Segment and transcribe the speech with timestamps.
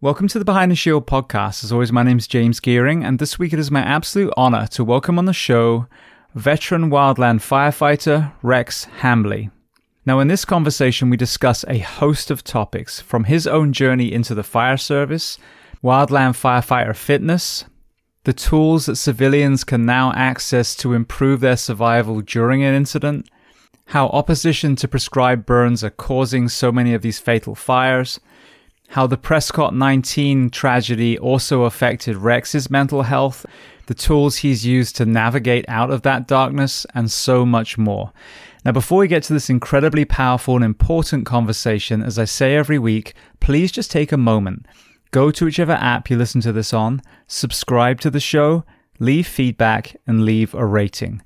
[0.00, 1.64] Welcome to the Behind the Shield podcast.
[1.64, 4.68] As always, my name is James Gearing, and this week it is my absolute honor
[4.68, 5.88] to welcome on the show
[6.36, 9.50] veteran wildland firefighter Rex Hambly.
[10.06, 14.36] Now, in this conversation, we discuss a host of topics from his own journey into
[14.36, 15.36] the fire service,
[15.82, 17.64] wildland firefighter fitness,
[18.22, 23.28] the tools that civilians can now access to improve their survival during an incident,
[23.86, 28.20] how opposition to prescribed burns are causing so many of these fatal fires
[28.88, 33.44] how the Prescott 19 tragedy also affected Rex's mental health,
[33.86, 38.12] the tools he's used to navigate out of that darkness, and so much more.
[38.64, 42.78] Now, before we get to this incredibly powerful and important conversation, as I say every
[42.78, 44.66] week, please just take a moment.
[45.10, 48.64] Go to whichever app you listen to this on, subscribe to the show,
[48.98, 51.22] leave feedback, and leave a rating.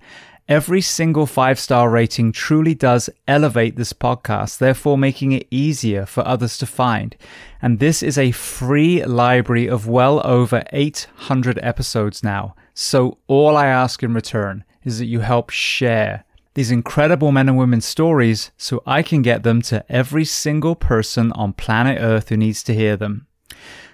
[0.48, 6.26] Every single five star rating truly does elevate this podcast, therefore making it easier for
[6.26, 7.16] others to find.
[7.60, 12.54] And this is a free library of well over 800 episodes now.
[12.74, 17.56] So all I ask in return is that you help share these incredible men and
[17.56, 22.36] women's stories so I can get them to every single person on planet Earth who
[22.36, 23.26] needs to hear them.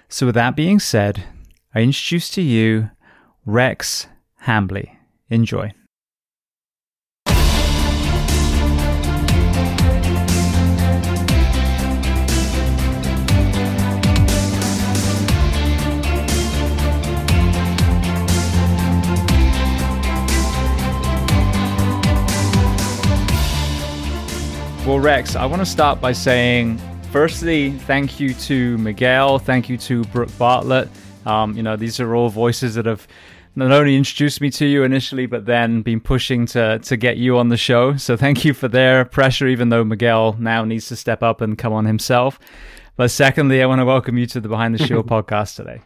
[0.09, 1.23] So with that being said,
[1.73, 2.89] I introduce to you
[3.45, 4.07] Rex
[4.45, 4.97] Hambly.
[5.29, 5.73] Enjoy.
[24.89, 26.79] Well, Rex, I want to start by saying,
[27.11, 30.89] firstly, thank you to Miguel, thank you to Brooke Bartlett.
[31.27, 33.07] Um, you know, these are all voices that have
[33.55, 37.37] not only introduced me to you initially, but then been pushing to to get you
[37.37, 37.97] on the show.
[37.97, 41.55] So thank you for their pressure, even though Miguel now needs to step up and
[41.55, 42.39] come on himself.
[42.95, 45.81] But secondly, I want to welcome you to the Behind the Shield podcast today.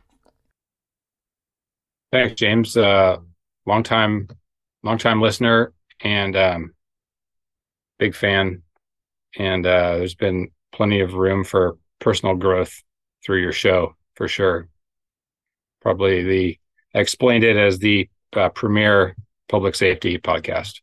[2.14, 2.78] Thanks, James.
[2.78, 3.18] Uh,
[3.66, 4.30] long time,
[4.82, 6.74] long time listener and um,
[8.00, 8.64] big fan
[9.38, 12.84] and uh, there's been plenty of room for personal growth
[13.26, 14.68] through your show for sure.
[15.82, 16.60] Probably the
[16.96, 19.16] I explained it as the uh, premier
[19.50, 20.82] public safety podcast.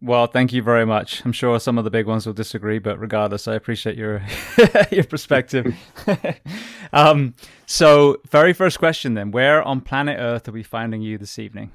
[0.00, 1.24] Well, thank you very much.
[1.24, 4.22] I'm sure some of the big ones will disagree, but regardless, I appreciate your
[4.90, 5.74] your perspective.
[6.92, 7.34] um,
[7.66, 11.70] so, very first question then: Where on planet Earth are we finding you this evening?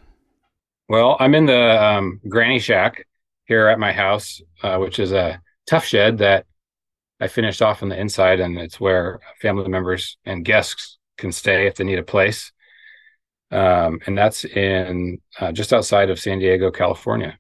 [0.87, 3.05] Well, I'm in the um, Granny Shack
[3.45, 6.45] here at my house, uh, which is a tough shed that
[7.19, 11.67] I finished off on the inside, and it's where family members and guests can stay
[11.67, 12.51] if they need a place.
[13.51, 17.37] Um, and that's in uh, just outside of San Diego, California.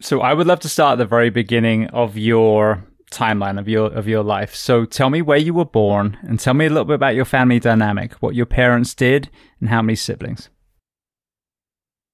[0.00, 3.92] So I would love to start at the very beginning of your timeline of your
[3.92, 4.54] of your life.
[4.54, 7.24] So tell me where you were born, and tell me a little bit about your
[7.24, 9.28] family dynamic, what your parents did,
[9.60, 10.48] and how many siblings.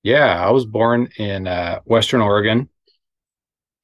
[0.03, 2.69] Yeah, I was born in uh, Western Oregon,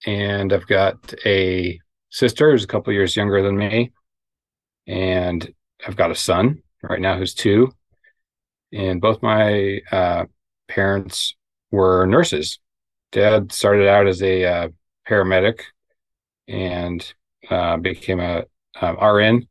[0.07, 1.79] and I've got a
[2.11, 3.93] sister who's a couple years younger than me,
[4.87, 5.53] and
[5.87, 7.73] I've got a son right now who's two,
[8.73, 10.25] and both my uh,
[10.69, 11.35] parents
[11.71, 12.59] were nurses.
[13.13, 14.69] Dad started out as a uh,
[15.09, 15.61] paramedic
[16.49, 17.15] and
[17.51, 18.45] uh, became a
[18.81, 19.49] um, RN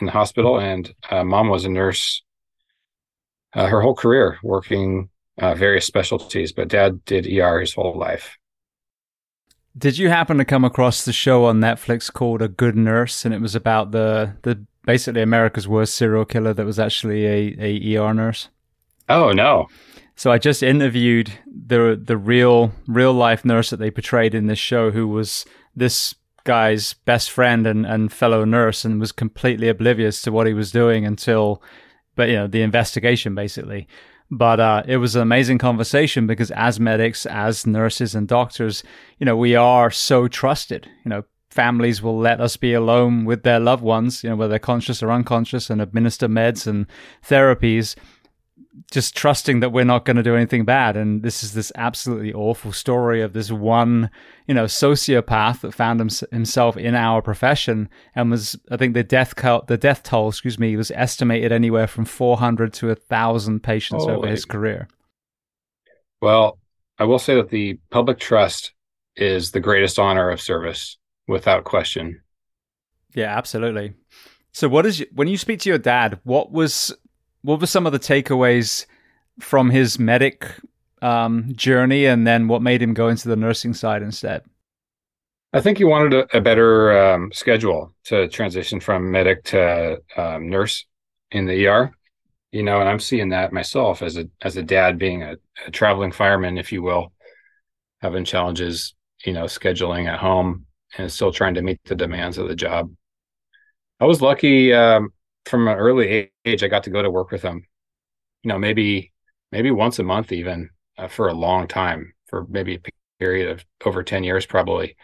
[0.00, 2.22] in the hospital, and uh, mom was a nurse
[3.54, 6.52] uh, her whole career, working uh, various specialties.
[6.52, 8.36] But dad did ER his whole life.
[9.76, 13.34] Did you happen to come across the show on Netflix called A Good Nurse, and
[13.34, 17.96] it was about the the basically America's worst serial killer that was actually a, a
[17.96, 18.48] ER nurse?
[19.08, 19.68] Oh no!
[20.14, 24.58] So I just interviewed the the real real life nurse that they portrayed in this
[24.58, 30.20] show, who was this guy's best friend and, and fellow nurse, and was completely oblivious
[30.22, 31.62] to what he was doing until,
[32.14, 33.88] but you know, the investigation basically.
[34.34, 38.82] But uh, it was an amazing conversation because as medics, as nurses and doctors,
[39.18, 40.88] you know, we are so trusted.
[41.04, 44.48] You know, families will let us be alone with their loved ones, you know, whether
[44.48, 46.86] they're conscious or unconscious, and administer meds and
[47.22, 47.94] therapies
[48.90, 50.96] just trusting that we're not going to do anything bad.
[50.96, 54.10] And this is this absolutely awful story of this one,
[54.46, 59.34] you know, sociopath that found himself in our profession and was, I think the death
[59.36, 64.04] toll, the death toll, excuse me, was estimated anywhere from 400 to a thousand patients
[64.04, 64.88] over his career.
[66.20, 66.58] Well,
[66.98, 68.72] I will say that the public trust
[69.16, 70.96] is the greatest honor of service
[71.28, 72.22] without question.
[73.14, 73.94] Yeah, absolutely.
[74.52, 76.94] So what is when you speak to your dad, what was
[77.42, 78.86] what were some of the takeaways
[79.40, 80.48] from his medic
[81.00, 84.42] um, journey, and then what made him go into the nursing side instead?
[85.52, 90.48] I think he wanted a, a better um, schedule to transition from medic to um,
[90.48, 90.86] nurse
[91.30, 91.92] in the ER.
[92.52, 95.36] You know, and I'm seeing that myself as a as a dad, being a,
[95.66, 97.12] a traveling fireman, if you will,
[98.00, 100.66] having challenges, you know, scheduling at home
[100.98, 102.90] and still trying to meet the demands of the job.
[104.00, 105.12] I was lucky um,
[105.46, 106.62] from an early age.
[106.62, 107.66] I got to go to work with him.
[108.42, 109.12] You know, maybe
[109.50, 112.80] maybe once a month, even uh, for a long time, for maybe a
[113.18, 114.96] period of over ten years, probably.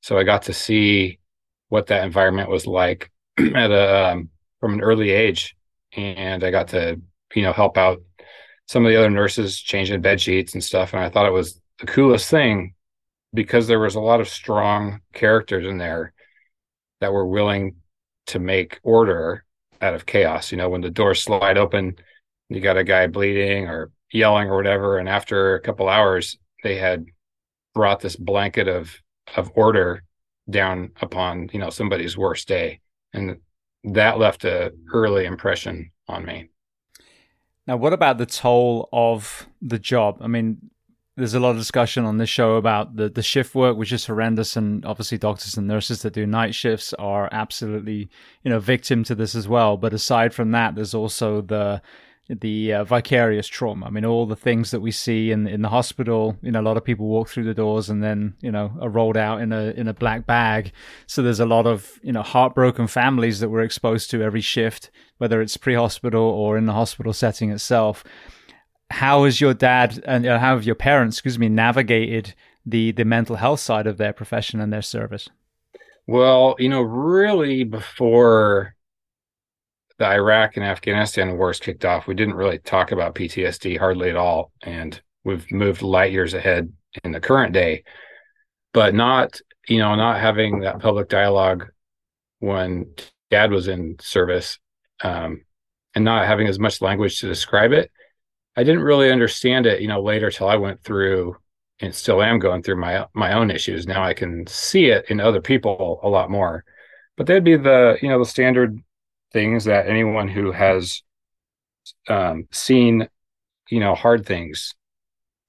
[0.00, 1.18] So I got to see
[1.68, 4.30] what that environment was like at a um,
[4.60, 5.56] from an early age,
[5.96, 7.00] and I got to
[7.34, 8.02] you know help out
[8.66, 10.92] some of the other nurses changing bed sheets and stuff.
[10.94, 12.74] And I thought it was the coolest thing
[13.32, 16.12] because there was a lot of strong characters in there
[17.00, 17.76] that were willing
[18.26, 19.44] to make order
[19.80, 20.50] out of chaos.
[20.50, 21.96] You know, when the doors slide open,
[22.48, 26.76] you got a guy bleeding or yelling or whatever, and after a couple hours, they
[26.76, 27.06] had
[27.74, 28.96] brought this blanket of
[29.36, 30.02] of order
[30.48, 32.80] down upon you know somebody's worst day
[33.12, 33.38] and
[33.82, 36.48] that left a early impression on me
[37.66, 40.58] now what about the toll of the job i mean
[41.16, 44.06] there's a lot of discussion on this show about the, the shift work, which is
[44.06, 48.08] horrendous, and obviously doctors and nurses that do night shifts are absolutely,
[48.42, 49.76] you know, victim to this as well.
[49.76, 51.82] But aside from that, there's also the
[52.28, 53.84] the uh, vicarious trauma.
[53.86, 56.36] I mean, all the things that we see in in the hospital.
[56.42, 58.88] You know, a lot of people walk through the doors and then you know are
[58.88, 60.72] rolled out in a in a black bag.
[61.06, 64.90] So there's a lot of you know heartbroken families that we're exposed to every shift,
[65.18, 68.02] whether it's pre-hospital or in the hospital setting itself.
[68.90, 72.34] How has your dad and uh, how have your parents, excuse me, navigated
[72.66, 75.28] the the mental health side of their profession and their service?
[76.06, 78.74] Well, you know, really before
[79.98, 84.16] the Iraq and Afghanistan wars kicked off, we didn't really talk about PTSD hardly at
[84.16, 84.52] all.
[84.62, 86.72] And we've moved light years ahead
[87.02, 87.84] in the current day,
[88.72, 91.68] but not, you know, not having that public dialogue
[92.40, 92.94] when
[93.30, 94.58] dad was in service
[95.02, 95.42] um,
[95.94, 97.90] and not having as much language to describe it.
[98.56, 101.36] I didn't really understand it, you know, later till I went through
[101.80, 103.86] and still am going through my my own issues.
[103.86, 106.64] Now I can see it in other people a lot more.
[107.16, 108.78] But that'd be the, you know, the standard
[109.32, 111.02] things that anyone who has
[112.08, 113.08] um, seen,
[113.68, 114.74] you know, hard things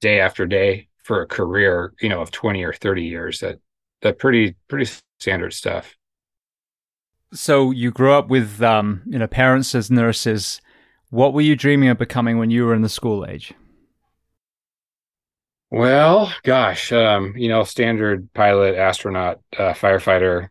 [0.01, 3.59] day after day for a career, you know, of 20 or 30 years, that
[4.01, 5.95] that pretty pretty standard stuff.
[7.33, 10.61] So you grew up with um, you know, parents as nurses.
[11.15, 13.53] What were you dreaming of becoming when you were in the school age?
[15.71, 20.49] Well, gosh, um, you know, standard pilot, astronaut, uh, firefighter,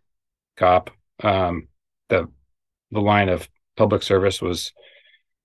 [0.56, 0.88] cop.
[1.22, 1.68] Um,
[2.08, 2.30] the
[2.92, 3.46] the line of
[3.76, 4.72] public service was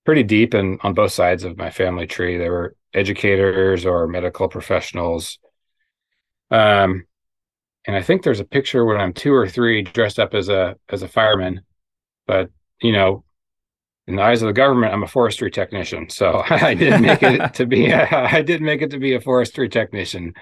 [0.05, 2.37] pretty deep and on both sides of my family tree.
[2.37, 5.37] There were educators or medical professionals.
[6.49, 7.07] Um,
[7.85, 10.77] and I think there's a picture when I'm two or three dressed up as a
[10.87, 11.63] as a fireman.
[12.25, 12.51] But
[12.81, 13.25] you know,
[14.09, 16.09] in the eyes of the government, I'm a forestry technician.
[16.09, 19.21] So I did make it to be a, I did make it to be a
[19.21, 20.33] forestry technician.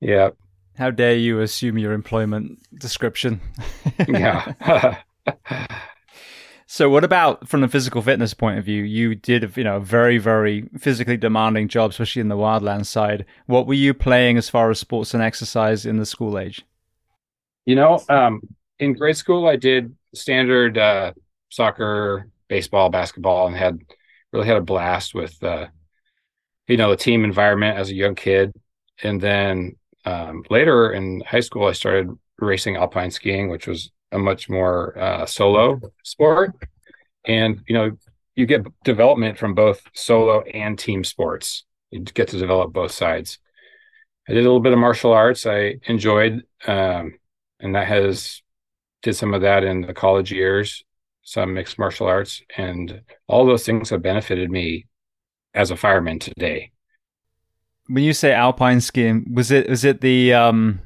[0.00, 0.30] Yeah.
[0.78, 3.40] How dare you assume your employment description?
[4.08, 5.02] yeah.
[6.66, 10.18] so what about from the physical fitness point of view you did you know very
[10.18, 14.70] very physically demanding job especially in the wildland side what were you playing as far
[14.70, 16.62] as sports and exercise in the school age
[17.64, 18.40] you know um,
[18.78, 21.12] in grade school i did standard uh,
[21.48, 23.78] soccer baseball basketball and had
[24.32, 25.66] really had a blast with uh,
[26.68, 28.52] you know the team environment as a young kid
[29.02, 34.18] and then um, later in high school i started racing alpine skiing which was a
[34.18, 36.52] much more uh, solo sport,
[37.26, 37.96] and you know
[38.36, 41.64] you get development from both solo and team sports.
[41.90, 43.38] You get to develop both sides.
[44.28, 45.46] I did a little bit of martial arts.
[45.46, 47.18] I enjoyed, um,
[47.60, 48.42] and that has
[49.02, 50.82] did some of that in the college years,
[51.24, 54.86] some mixed martial arts, and all those things have benefited me
[55.54, 56.70] as a fireman today.
[57.88, 60.80] When you say alpine skiing, was it was it the um,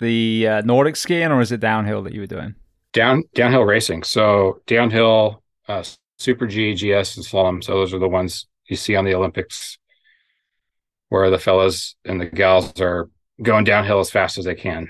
[0.00, 2.54] the uh, Nordic skiing or is it downhill that you were doing?
[2.92, 4.02] down downhill racing.
[4.02, 5.82] So downhill, uh,
[6.18, 7.64] Super G, GS, and slalom.
[7.64, 9.78] So those are the ones you see on the Olympics,
[11.08, 13.10] where the fellas and the gals are
[13.42, 14.88] going downhill as fast as they can.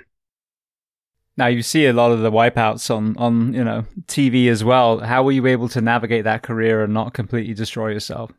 [1.37, 5.01] Now you see a lot of the wipeouts on on you know TV as well.
[5.01, 8.31] How were you able to navigate that career and not completely destroy yourself?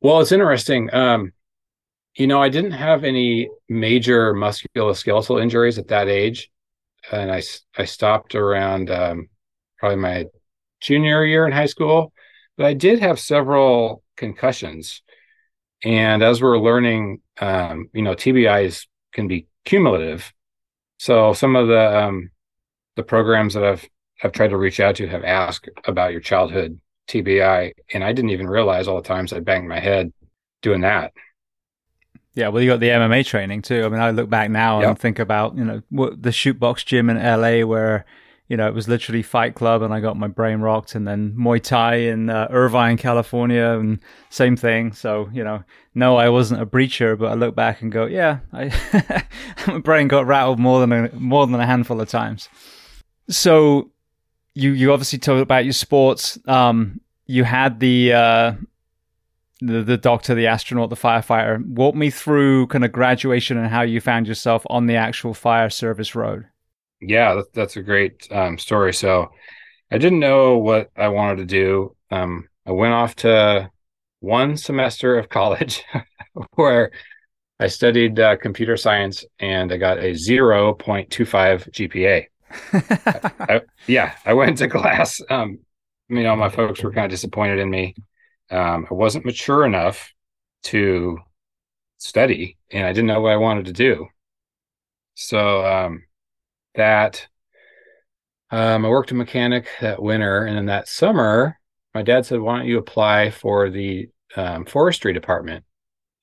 [0.00, 0.92] Well, it's interesting.
[0.92, 1.32] Um,
[2.14, 6.50] you know, I didn't have any major musculoskeletal injuries at that age
[7.10, 7.42] and I
[7.76, 9.28] I stopped around um,
[9.78, 10.26] probably my
[10.80, 12.12] junior year in high school,
[12.56, 15.02] but I did have several concussions.
[15.84, 20.32] And as we're learning, um, you know, TBIs can be cumulative.
[20.98, 22.30] So some of the um,
[22.96, 23.88] the programs that I've
[24.22, 28.30] I've tried to reach out to have asked about your childhood TBI, and I didn't
[28.30, 30.12] even realize all the times I banged my head
[30.62, 31.12] doing that.
[32.34, 33.84] Yeah, well, you got the MMA training too.
[33.84, 34.88] I mean, I look back now yep.
[34.90, 38.04] and think about you know what, the shoot box gym in LA where
[38.48, 41.34] you know it was literally Fight Club, and I got my brain rocked, and then
[41.38, 43.98] Muay Thai in uh, Irvine, California, and
[44.30, 44.92] same thing.
[44.92, 48.40] So you know, no, I wasn't a breacher, but I look back and go, yeah,
[48.52, 49.24] I
[49.66, 52.48] my brain got rattled more than a, more than a handful of times.
[53.28, 53.90] So
[54.54, 56.38] you you obviously talked about your sports.
[56.46, 58.52] Um, you had the uh,
[59.60, 61.64] the, the doctor, the astronaut, the firefighter.
[61.66, 65.70] Walk me through kind of graduation and how you found yourself on the actual fire
[65.70, 66.46] service road.
[67.00, 68.94] Yeah, that's a great um, story.
[68.94, 69.30] So
[69.90, 71.96] I didn't know what I wanted to do.
[72.10, 73.70] Um, I went off to
[74.20, 75.84] one semester of college
[76.54, 76.92] where
[77.60, 82.28] I studied uh, computer science and I got a 0.25 GPA.
[83.12, 85.20] I, I, yeah, I went to class.
[85.30, 85.60] Um,
[86.08, 87.94] you know, my folks were kind of disappointed in me
[88.50, 90.12] um, I wasn't mature enough
[90.64, 91.18] to
[91.98, 94.08] study, and I didn't know what I wanted to do.
[95.14, 96.05] So um,
[96.76, 97.26] that
[98.50, 101.58] um, I worked a mechanic that winter, and in that summer,
[101.94, 105.64] my dad said, "Why don't you apply for the um, forestry department?"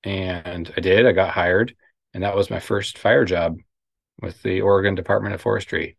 [0.04, 1.06] And I did.
[1.06, 1.76] I got hired,
[2.14, 3.58] and that was my first fire job
[4.22, 5.98] with the Oregon Department of Forestry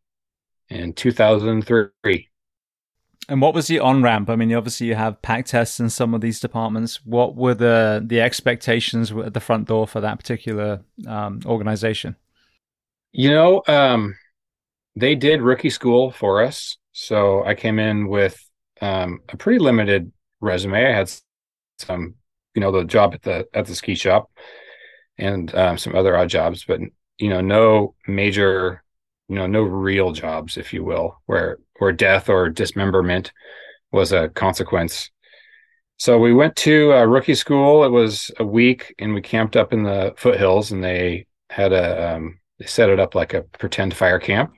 [0.69, 2.29] in 2003.
[3.29, 4.29] And what was the on ramp?
[4.29, 7.05] I mean, obviously you have pack tests in some of these departments.
[7.05, 12.17] What were the the expectations at the front door for that particular um, organization?
[13.13, 14.17] You know, um,
[14.97, 18.39] they did rookie school for us, so I came in with
[18.81, 20.87] um, a pretty limited resume.
[20.87, 21.13] I had
[21.79, 22.15] some,
[22.55, 24.31] you know, the job at the at the ski shop
[25.19, 26.81] and um, some other odd jobs, but
[27.19, 28.83] you know, no major
[29.29, 33.33] you know no real jobs if you will where where death or dismemberment
[33.93, 35.11] was a consequence.
[35.97, 37.85] So we went to rookie school.
[37.85, 42.15] It was a week and we camped up in the foothills and they had a
[42.15, 44.53] um, they set it up like a pretend fire camp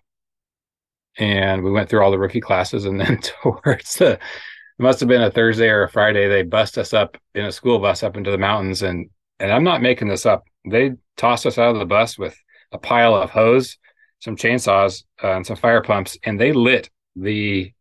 [1.18, 5.08] and we went through all the rookie classes and then towards the it must have
[5.08, 8.16] been a thursday or a friday they bust us up in a school bus up
[8.16, 9.08] into the mountains and
[9.40, 12.36] and i'm not making this up they tossed us out of the bus with
[12.72, 13.78] a pile of hose
[14.20, 17.72] some chainsaws uh, and some fire pumps, and they lit the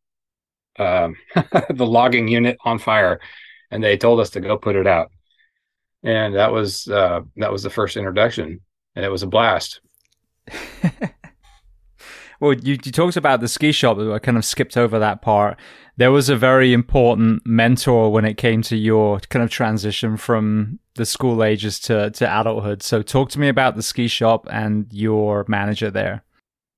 [0.78, 1.16] um,
[1.70, 3.20] the logging unit on fire,
[3.72, 5.12] and they told us to go put it out.
[6.04, 8.62] And that was uh, that was the first introduction,
[8.96, 9.82] and it was a blast.
[12.40, 13.98] well, you, you talked about the ski shop.
[13.98, 15.58] but I kind of skipped over that part.
[15.98, 20.80] There was a very important mentor when it came to your kind of transition from
[20.96, 22.84] the school ages to, to adulthood.
[22.84, 26.24] So, talk to me about the ski shop and your manager there.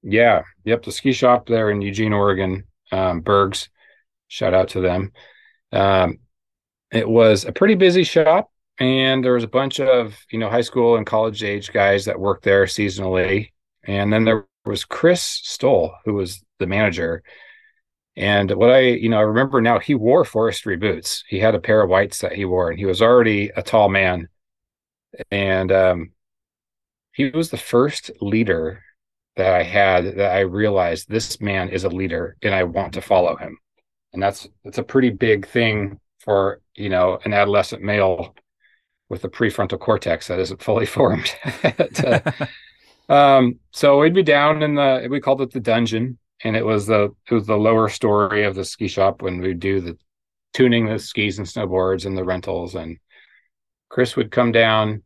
[0.03, 0.43] Yeah.
[0.65, 0.83] Yep.
[0.83, 3.69] The ski shop there in Eugene, Oregon, um, Bergs.
[4.27, 5.11] Shout out to them.
[5.71, 6.19] Um,
[6.91, 10.61] it was a pretty busy shop, and there was a bunch of you know high
[10.61, 13.51] school and college age guys that worked there seasonally.
[13.83, 17.23] And then there was Chris Stoll, who was the manager.
[18.15, 21.23] And what I, you know, I remember now he wore forestry boots.
[21.27, 23.89] He had a pair of whites that he wore, and he was already a tall
[23.89, 24.29] man.
[25.31, 26.11] And um,
[27.13, 28.83] he was the first leader
[29.35, 33.01] that I had that I realized this man is a leader and I want to
[33.01, 33.57] follow him.
[34.13, 38.35] And that's that's a pretty big thing for, you know, an adolescent male
[39.09, 41.33] with a prefrontal cortex that isn't fully formed.
[43.09, 46.87] um, so we'd be down in the we called it the dungeon and it was
[46.87, 49.97] the it was the lower story of the ski shop when we do the
[50.53, 52.97] tuning the skis and snowboards and the rentals and
[53.89, 55.03] Chris would come down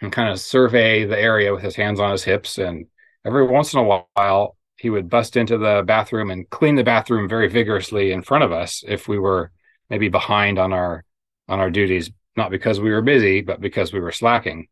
[0.00, 2.86] and kind of survey the area with his hands on his hips and
[3.24, 7.28] every once in a while he would bust into the bathroom and clean the bathroom
[7.28, 9.50] very vigorously in front of us if we were
[9.88, 11.04] maybe behind on our
[11.48, 12.10] on our duties.
[12.36, 14.68] Not because we were busy but because we were slacking.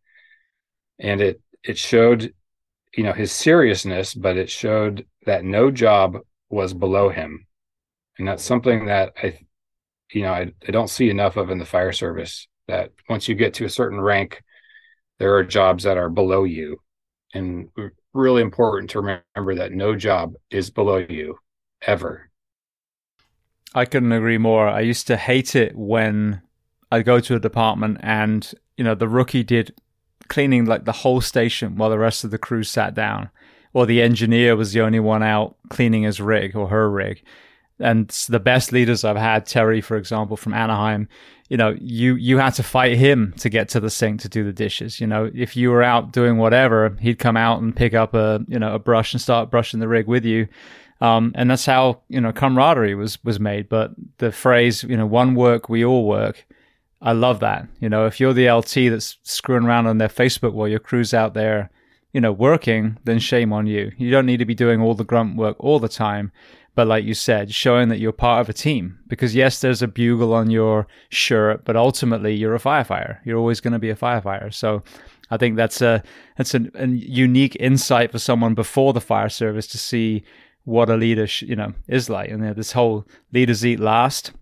[0.99, 2.35] And it it showed
[2.95, 6.19] you know his seriousness but it showed that no job
[6.51, 7.47] was below him
[8.19, 9.39] and that's something that i
[10.13, 13.35] you know I, I don't see enough of in the fire service that once you
[13.35, 14.43] get to a certain rank
[15.19, 16.79] there are jobs that are below you
[17.35, 17.69] and
[18.15, 21.39] really important to remember that no job is below you
[21.87, 22.31] ever.
[23.75, 24.69] I couldn't agree more.
[24.69, 26.43] I used to hate it when
[26.91, 29.75] I go to a department and, you know, the rookie did
[30.33, 33.29] cleaning like the whole station while the rest of the crew sat down,
[33.75, 37.23] or the engineer was the only one out cleaning his rig or her rig.
[37.79, 41.07] and the best leaders I've had, Terry, for example, from Anaheim,
[41.51, 44.43] you know, you you had to fight him to get to the sink to do
[44.43, 45.01] the dishes.
[45.01, 48.41] You know, if you were out doing whatever, he'd come out and pick up a
[48.49, 50.49] you know a brush and start brushing the rig with you.
[51.03, 53.69] Um, and that's how you know camaraderie was was made.
[53.69, 56.47] But the phrase, you know, one work, we all work.
[57.03, 57.67] I love that.
[57.81, 61.13] You know, if you're the LT that's screwing around on their Facebook while your crew's
[61.13, 61.71] out there,
[62.13, 63.91] you know, working, then shame on you.
[63.99, 66.31] You don't need to be doing all the grunt work all the time.
[66.75, 68.99] But like you said, showing that you're part of a team.
[69.09, 73.19] Because yes, there's a bugle on your shirt, but ultimately you're a firefighter.
[73.25, 74.55] You're always going to be a firefighter.
[74.55, 74.83] So
[75.31, 76.03] I think that's a
[76.37, 80.25] that's a, a unique insight for someone before the fire service to see
[80.65, 82.31] what a leader, sh- you know, is like.
[82.31, 84.33] And you know, this whole leaders eat last.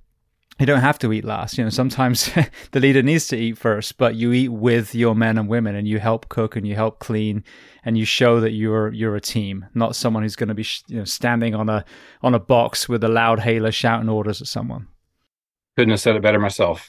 [0.61, 1.57] You don't have to eat last.
[1.57, 2.31] You know, sometimes
[2.73, 5.89] the leader needs to eat first, but you eat with your men and women, and
[5.89, 7.45] you help cook and you help clean,
[7.83, 10.99] and you show that you're you're a team, not someone who's going to be you
[10.99, 11.83] know standing on a
[12.21, 14.87] on a box with a loud hailer shouting orders at someone.
[15.77, 16.87] Couldn't have said it better myself.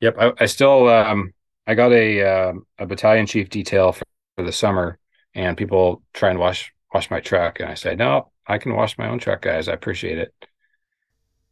[0.00, 1.34] Yep, I, I still um,
[1.66, 4.04] I got a uh, a battalion chief detail for,
[4.36, 4.98] for the summer,
[5.34, 7.60] and people try and wash wash my truck.
[7.60, 9.68] And I say no, I can wash my own truck, guys.
[9.68, 10.32] I appreciate it.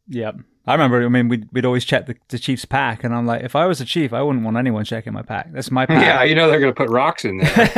[0.07, 0.35] Yep.
[0.65, 3.43] I remember, I mean, we'd, we'd always check the, the chief's pack, and I'm like,
[3.43, 5.51] if I was a chief, I wouldn't want anyone checking my pack.
[5.51, 6.01] That's my pack.
[6.01, 7.51] Yeah, you know they're going to put rocks in there.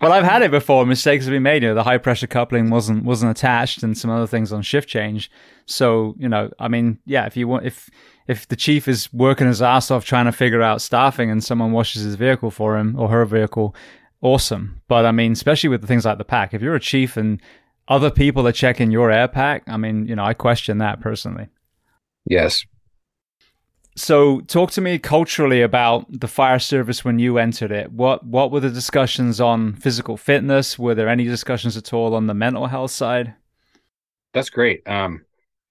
[0.00, 0.86] well, I've had it before.
[0.86, 1.64] Mistakes have been made.
[1.64, 4.88] You know, the high pressure coupling wasn't wasn't attached, and some other things on shift
[4.88, 5.32] change.
[5.66, 7.90] So, you know, I mean, yeah, if you want, if
[8.28, 11.72] if the chief is working his ass off trying to figure out staffing, and someone
[11.72, 13.74] washes his vehicle for him or her vehicle,
[14.20, 14.80] awesome.
[14.86, 17.42] But I mean, especially with the things like the pack, if you're a chief and
[17.88, 21.48] other people are checking your air pack, I mean, you know, I question that personally.
[22.26, 22.64] Yes.
[23.96, 27.90] So, talk to me culturally about the fire service when you entered it.
[27.90, 30.78] What what were the discussions on physical fitness?
[30.78, 33.34] Were there any discussions at all on the mental health side?
[34.32, 34.86] That's great.
[34.86, 35.24] Um,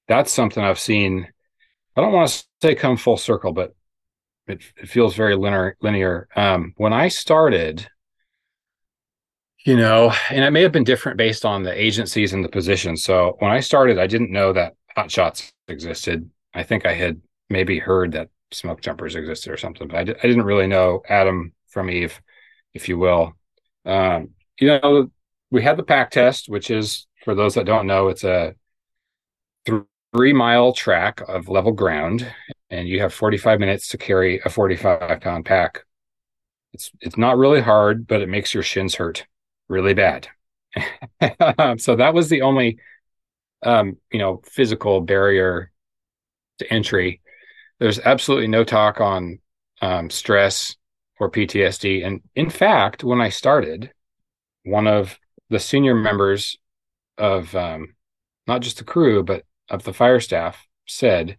[0.10, 1.28] that's something I've seen.
[1.96, 3.74] I don't want to say come full circle, but
[4.48, 5.78] it, it feels very linear.
[5.82, 6.28] Linear.
[6.36, 7.88] Um, when I started,
[9.68, 13.04] you know, and it may have been different based on the agencies and the positions.
[13.04, 16.32] So when I started, I didn't know that hot shots existed.
[16.54, 17.20] I think I had
[17.50, 21.52] maybe heard that smoke jumpers existed or something, but I, I didn't really know Adam
[21.68, 22.22] from Eve,
[22.74, 23.34] if you will.
[23.84, 25.12] Um, you know,
[25.52, 28.56] we had the pack test, which is for those that don't know, it's a
[29.66, 32.26] three mile track of level ground,
[32.70, 35.84] and you have 45 minutes to carry a 45 pound pack.
[36.72, 39.28] It's it's not really hard, but it makes your shins hurt
[39.68, 40.28] really bad.
[41.78, 42.80] so that was the only
[43.64, 45.72] um, you know, physical barrier
[46.60, 47.22] to entry.
[47.80, 49.40] There's absolutely no talk on
[49.82, 50.76] um, stress
[51.20, 52.06] or PTSD.
[52.06, 53.92] And in fact, when I started,
[54.64, 55.18] one of
[55.50, 56.58] the senior members
[57.18, 57.96] of um,
[58.48, 61.38] not just the crew, but of the fire staff said,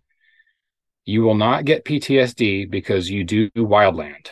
[1.04, 4.28] You will not get PTSD because you do wildland.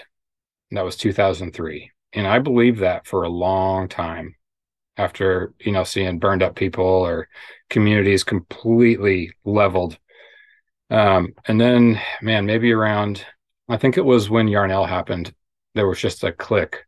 [0.71, 4.37] And that was 2003 and I believed that for a long time
[4.97, 7.29] after you know seeing burned up people or
[7.71, 9.99] communities completely leveled.
[10.91, 13.27] Um, and then man maybe around
[13.69, 15.35] i think it was when yarnell happened
[15.75, 16.87] there was just a click.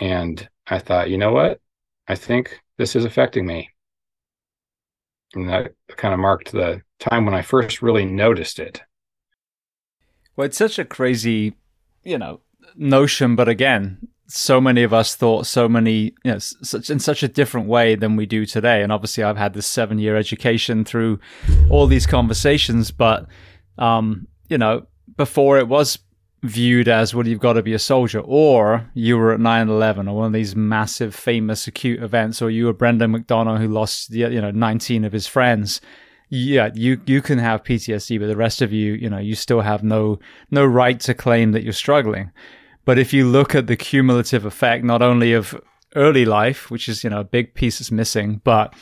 [0.00, 1.60] And i thought you know what?
[2.08, 3.70] I think this is affecting me.
[5.34, 8.82] And that kind of marked the time when i first really noticed it.
[10.36, 11.54] Well it's such a crazy
[12.02, 12.40] you know
[12.76, 17.22] notion but again so many of us thought so many, you know, such in such
[17.22, 18.82] a different way than we do today.
[18.82, 21.20] And obviously, I've had this seven year education through
[21.70, 23.26] all these conversations, but
[23.78, 25.98] um, you know, before it was
[26.42, 30.16] viewed as well, you've got to be a soldier, or you were at 9/11, or
[30.16, 34.40] one of these massive, famous, acute events, or you were Brendan McDonough who lost, you
[34.40, 35.80] know, 19 of his friends
[36.30, 39.60] yeah, you you can have PTSD, but the rest of you, you know, you still
[39.60, 40.18] have no
[40.50, 42.32] no right to claim that you're struggling.
[42.84, 45.60] But if you look at the cumulative effect, not only of
[45.94, 48.74] early life, which is, you know, a big piece is missing, but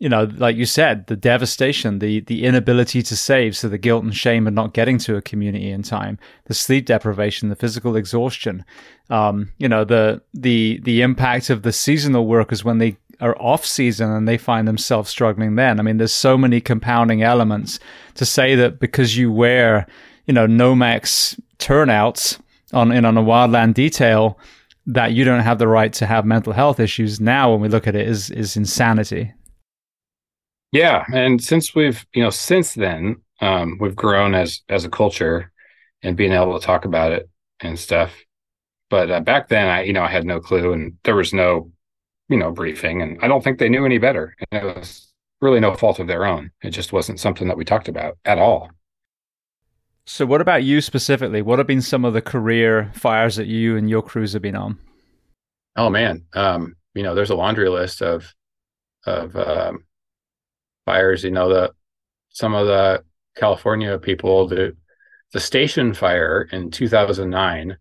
[0.00, 4.04] you know, like you said, the devastation, the the inability to save, so the guilt
[4.04, 7.96] and shame of not getting to a community in time, the sleep deprivation, the physical
[7.96, 8.64] exhaustion,
[9.10, 13.66] um, you know, the the the impact of the seasonal workers when they are off
[13.66, 15.80] season and they find themselves struggling then.
[15.80, 17.80] I mean, there's so many compounding elements
[18.14, 19.88] to say that because you wear,
[20.26, 22.38] you know, Nomex turnouts
[22.72, 24.38] on in on a wildland detail
[24.86, 27.86] that you don't have the right to have mental health issues now when we look
[27.86, 29.32] at it is is insanity
[30.72, 35.52] yeah and since we've you know since then um, we've grown as as a culture
[36.02, 37.28] and being able to talk about it
[37.60, 38.12] and stuff
[38.90, 41.70] but uh, back then i you know i had no clue and there was no
[42.28, 45.08] you know briefing and i don't think they knew any better and it was
[45.40, 46.50] really no fault of their own.
[46.62, 48.70] It just wasn't something that we talked about at all.
[50.08, 51.42] So, what about you specifically?
[51.42, 54.56] What have been some of the career fires that you and your crews have been
[54.56, 54.78] on?
[55.76, 58.32] Oh man, um, you know, there's a laundry list of
[59.04, 59.84] of um,
[60.86, 61.24] fires.
[61.24, 61.72] You know, the
[62.30, 63.04] some of the
[63.36, 64.74] California people, the
[65.34, 67.76] the station fire in 2009.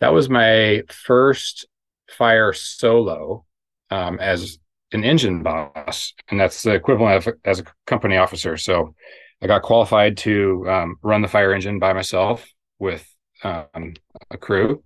[0.00, 1.66] That was my first
[2.08, 3.44] fire solo
[3.90, 4.58] um, as
[4.92, 8.56] an engine boss, and that's the equivalent of as a company officer.
[8.56, 8.94] So
[9.40, 12.48] I got qualified to um, run the fire engine by myself
[12.78, 13.08] with
[13.44, 13.94] um,
[14.30, 14.82] a crew,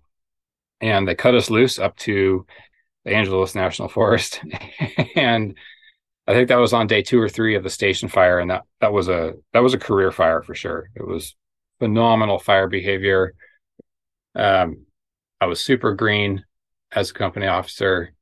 [0.80, 2.46] and they cut us loose up to
[3.04, 4.40] the Angeles National Forest,
[5.16, 5.56] and
[6.26, 8.62] I think that was on day two or three of the station fire, and that
[8.80, 10.90] that was a that was a career fire for sure.
[10.94, 11.34] It was
[11.78, 13.34] phenomenal fire behavior.
[14.34, 14.86] Um,
[15.40, 16.44] I was super green
[16.92, 18.12] as a company officer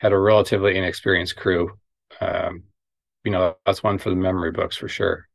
[0.00, 1.72] had a relatively inexperienced crew.
[2.20, 2.64] Um,
[3.24, 5.28] you know, that's one for the memory books for sure.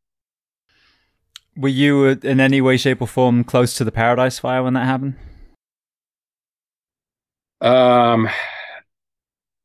[1.57, 4.85] Were you in any way, shape, or form close to the Paradise Fire when that
[4.85, 5.15] happened?
[7.61, 8.27] Um,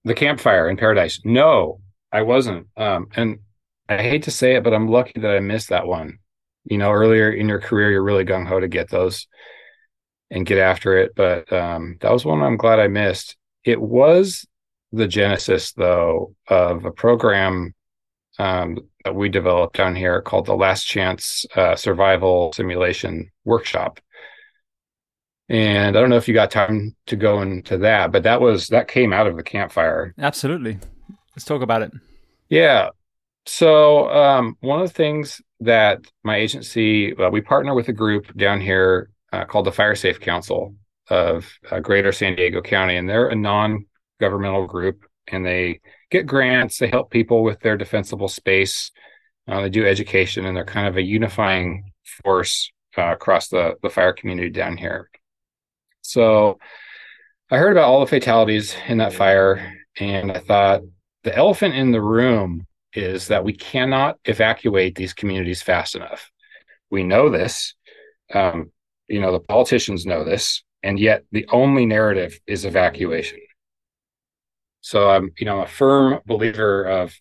[0.05, 1.20] the campfire in Paradise.
[1.24, 1.81] No,
[2.12, 2.68] I wasn't.
[2.76, 3.40] Um, and
[3.88, 6.18] I hate to say it, but I'm lucky that I missed that one.
[6.64, 9.26] You know, earlier in your career, you're really gung ho to get those
[10.31, 11.12] and get after it.
[11.16, 13.37] But um, that was one I'm glad I missed.
[13.64, 14.46] It was
[14.92, 17.74] the genesis, though, of a program
[18.38, 24.00] um, that we developed down here called the Last Chance uh, Survival Simulation Workshop.
[25.48, 28.68] And I don't know if you got time to go into that, but that was
[28.68, 30.14] that came out of the campfire.
[30.18, 30.78] Absolutely.
[31.34, 31.92] Let's talk about it.
[32.48, 32.90] Yeah.
[33.46, 38.34] So um, one of the things that my agency uh, we partner with a group
[38.36, 40.74] down here uh, called the Fire Safe Council
[41.08, 43.86] of uh, Greater San Diego County, and they're a non
[44.20, 45.80] governmental group and they
[46.11, 46.78] get grants.
[46.78, 48.90] They help people with their defensible space.
[49.48, 53.90] Uh, they do education and they're kind of a unifying force uh, across the, the
[53.90, 55.11] fire community down here.
[56.02, 56.59] So
[57.50, 60.83] I heard about all the fatalities in that fire and I thought
[61.24, 66.30] the elephant in the room is that we cannot evacuate these communities fast enough.
[66.90, 67.74] We know this.
[68.33, 68.70] Um,
[69.09, 70.62] you know, the politicians know this.
[70.83, 73.40] And yet the only narrative is evacuation.
[74.80, 77.14] So I'm, you know, a firm believer of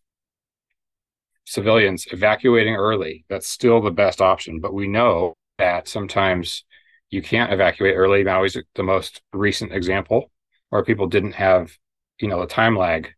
[1.45, 3.25] civilians evacuating early.
[3.29, 6.63] That's still the best option, but we know that sometimes
[7.09, 8.23] you can't evacuate early.
[8.23, 10.31] Maui's the most recent example
[10.69, 11.75] where people didn't have,
[12.19, 13.13] you know, a time lag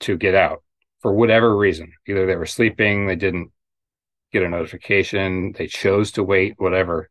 [0.00, 0.62] to get out
[1.00, 1.92] for whatever reason.
[2.08, 3.52] Either they were sleeping, they didn't
[4.32, 7.08] get a notification, they chose to wait, whatever.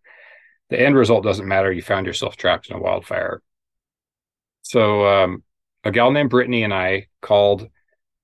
[0.70, 1.72] The end result doesn't matter.
[1.72, 3.42] You found yourself trapped in a wildfire.
[4.62, 5.44] So um,
[5.84, 7.64] a gal named Brittany and I called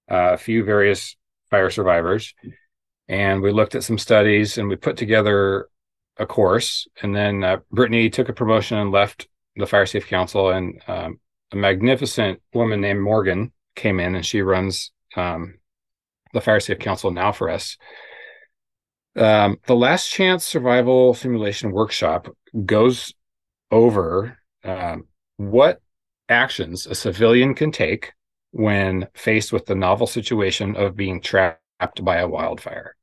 [0.10, 1.16] uh, a few various
[1.50, 2.34] fire survivors
[3.08, 5.70] and we looked at some studies and we put together
[6.18, 6.88] a course.
[7.02, 10.50] And then uh, Brittany took a promotion and left the Fire Safe Council.
[10.50, 11.20] And um,
[11.52, 15.60] a magnificent woman named Morgan came in and she runs um,
[16.34, 17.78] the Fire Safe Council now for us.
[19.16, 22.28] Um, the Last Chance Survival Simulation Workshop
[22.66, 23.14] goes
[23.72, 25.80] over um, what
[26.30, 28.14] actions a civilian can take
[28.52, 32.96] when faced with the novel situation of being trapped by a wildfire.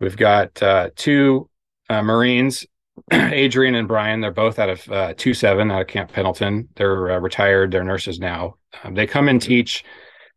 [0.00, 1.48] We've got uh, two
[1.88, 2.66] uh, Marines,
[3.12, 4.20] Adrian and Brian.
[4.20, 6.68] They're both out of uh, 2 7 out of Camp Pendleton.
[6.76, 8.56] They're uh, retired, they're nurses now.
[8.82, 9.84] Um, they come and teach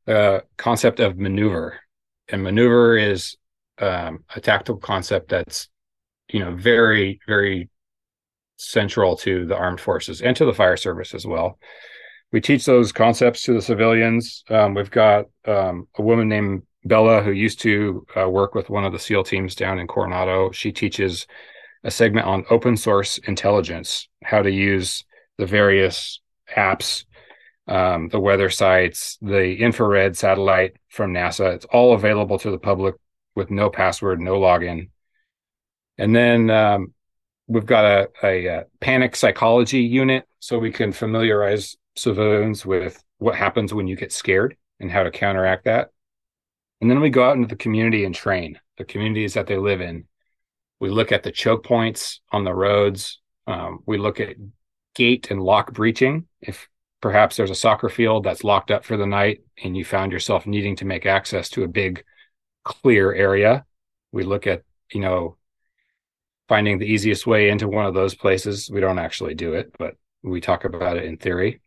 [0.05, 1.79] the concept of maneuver.
[2.29, 3.37] And maneuver is
[3.79, 5.69] um, a tactical concept that's,
[6.29, 7.69] you know, very, very
[8.57, 11.59] central to the armed forces and to the fire service as well.
[12.31, 14.43] We teach those concepts to the civilians.
[14.49, 18.83] Um, we've got um, a woman named Bella who used to uh, work with one
[18.83, 20.51] of the SEAL teams down in Coronado.
[20.51, 21.27] She teaches
[21.83, 25.05] a segment on open source intelligence, how to use
[25.37, 26.21] the various
[26.55, 27.05] apps,
[27.67, 31.53] um, the weather sites, the infrared satellite from NASA.
[31.53, 32.95] It's all available to the public
[33.35, 34.89] with no password, no login.
[35.97, 36.93] And then um,
[37.47, 43.35] we've got a, a, a, panic psychology unit so we can familiarize civilians with what
[43.35, 45.89] happens when you get scared and how to counteract that.
[46.81, 49.81] And then we go out into the community and train the communities that they live
[49.81, 50.05] in.
[50.79, 53.21] We look at the choke points on the roads.
[53.47, 54.35] Um, we look at
[54.95, 56.27] gate and lock breaching.
[56.41, 56.67] If
[57.01, 60.45] perhaps there's a soccer field that's locked up for the night and you found yourself
[60.45, 62.03] needing to make access to a big
[62.63, 63.65] clear area,
[64.11, 65.37] we look at, you know,
[66.53, 68.69] finding the easiest way into one of those places.
[68.71, 71.61] We don't actually do it, but we talk about it in theory.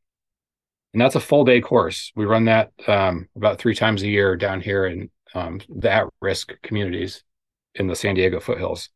[0.92, 2.12] And that's a full day course.
[2.14, 6.52] We run that um, about three times a year down here in um, the at-risk
[6.62, 7.24] communities
[7.74, 8.90] in the San Diego foothills.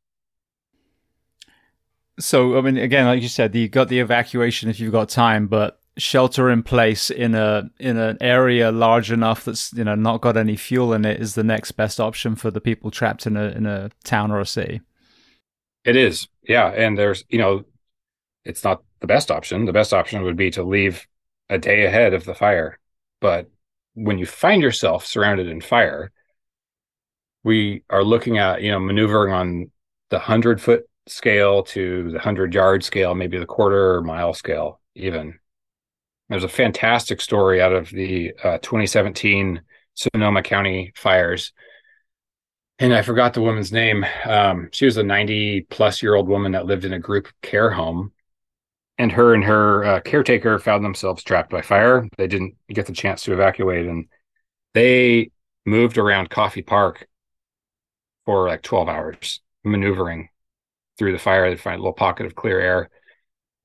[2.20, 5.48] So, I mean, again, like you said, you got the evacuation if you've got time,
[5.48, 10.20] but shelter in place in a in an area large enough that's you know not
[10.20, 13.37] got any fuel in it is the next best option for the people trapped in
[13.37, 14.81] a in a town or a city.
[15.85, 17.64] It is, yeah, and there's you know,
[18.45, 19.64] it's not the best option.
[19.64, 21.07] The best option would be to leave
[21.49, 22.79] a day ahead of the fire,
[23.21, 23.51] but
[23.95, 26.12] when you find yourself surrounded in fire,
[27.43, 29.71] we are looking at you know maneuvering on
[30.11, 35.38] the hundred foot scale to the hundred yard scale, maybe the quarter mile scale, even.
[36.29, 39.62] There's a fantastic story out of the uh, 2017
[39.95, 41.53] Sonoma County fires.
[42.81, 44.07] And I forgot the woman's name.
[44.25, 47.71] Um, she was a 90 plus year old woman that lived in a group care
[47.71, 48.12] home.
[48.97, 52.09] And her and her uh, caretaker found themselves trapped by fire.
[52.16, 53.87] They didn't get the chance to evacuate.
[53.87, 54.09] And
[54.75, 55.31] they
[55.64, 57.07] moved around Coffey Park
[58.25, 60.31] for like 12 hours, maneuvering
[60.99, 61.49] through the fire.
[61.49, 62.90] They'd find a little pocket of clear air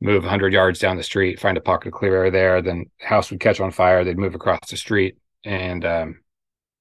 [0.02, 2.62] move 100 yards down the street, find a pocket of clear air there.
[2.62, 4.04] Then the house would catch on fire.
[4.04, 6.20] They'd move across the street, and um,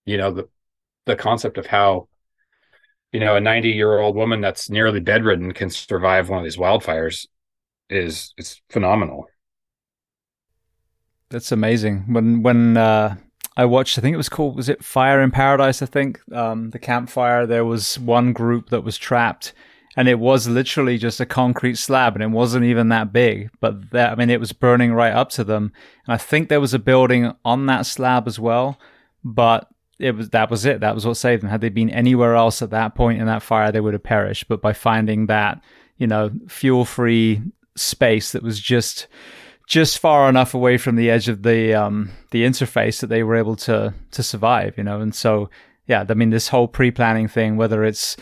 [0.05, 0.49] you know the
[1.07, 2.09] the concept of how
[3.15, 6.57] you know a 90 year old woman that's nearly bedridden can survive one of these
[6.57, 7.29] wildfires
[7.89, 9.27] is it's phenomenal.
[11.31, 12.13] That's amazing.
[12.13, 13.15] When when uh,
[13.57, 15.81] I watched, I think it was called was it Fire in Paradise?
[15.81, 17.47] I think um, the campfire.
[17.47, 19.53] There was one group that was trapped
[19.97, 23.93] and it was literally just a concrete slab and it wasn't even that big but
[23.93, 25.73] that i mean it was burning right up to them
[26.05, 28.77] and i think there was a building on that slab as well
[29.23, 30.81] but it was that was it.
[30.81, 31.51] That was what saved them.
[31.51, 34.49] Had they been anywhere else at that point in that fire they would have perished.
[34.49, 35.63] But by finding that
[35.99, 37.43] you know fuel free
[37.77, 39.07] space that was just
[39.67, 43.37] just far enough away from the edge of the um the interface that they were
[43.37, 45.01] able to to survive you know?
[45.01, 45.51] And so
[45.87, 48.17] yeah i mean this whole pre-planning thing whether it's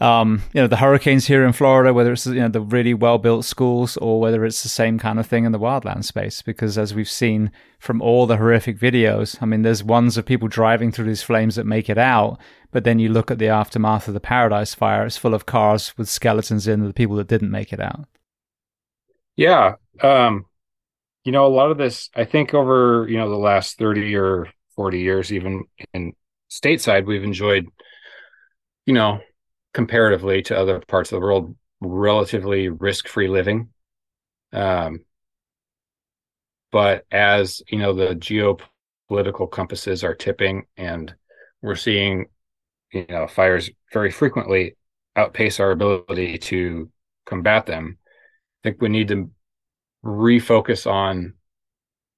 [0.00, 3.18] um, you know, the hurricanes here in Florida, whether it's, you know, the really well
[3.18, 6.40] built schools or whether it's the same kind of thing in the wildland space.
[6.40, 10.48] Because as we've seen from all the horrific videos, I mean, there's ones of people
[10.48, 12.38] driving through these flames that make it out.
[12.70, 15.92] But then you look at the aftermath of the Paradise Fire, it's full of cars
[15.98, 18.06] with skeletons in the people that didn't make it out.
[19.36, 19.74] Yeah.
[20.00, 20.46] Um,
[21.24, 24.48] you know, a lot of this, I think over, you know, the last 30 or
[24.76, 26.14] 40 years, even in
[26.50, 27.66] stateside, we've enjoyed,
[28.86, 29.20] you know,
[29.72, 33.68] comparatively to other parts of the world, relatively risk-free living.
[34.52, 35.04] Um,
[36.72, 41.14] but as you know, the geopolitical compasses are tipping, and
[41.62, 42.26] we're seeing,
[42.92, 44.76] you know, fires very frequently
[45.16, 46.90] outpace our ability to
[47.26, 47.98] combat them.
[48.62, 49.30] I think we need to
[50.04, 51.34] refocus on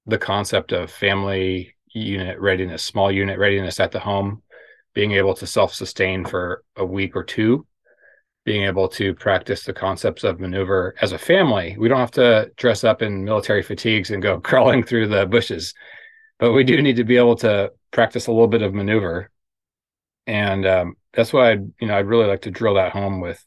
[0.05, 4.41] the concept of family unit readiness, small unit readiness at the home,
[4.93, 7.65] being able to self sustain for a week or two,
[8.45, 11.75] being able to practice the concepts of maneuver as a family.
[11.77, 15.73] We don't have to dress up in military fatigues and go crawling through the bushes,
[16.39, 19.29] but we do need to be able to practice a little bit of maneuver.
[20.25, 23.43] And um, that's why I'd, you know, I'd really like to drill that home with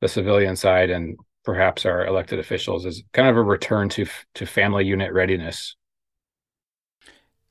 [0.00, 4.46] the civilian side and perhaps our elected officials is kind of a return to to
[4.46, 5.76] family unit readiness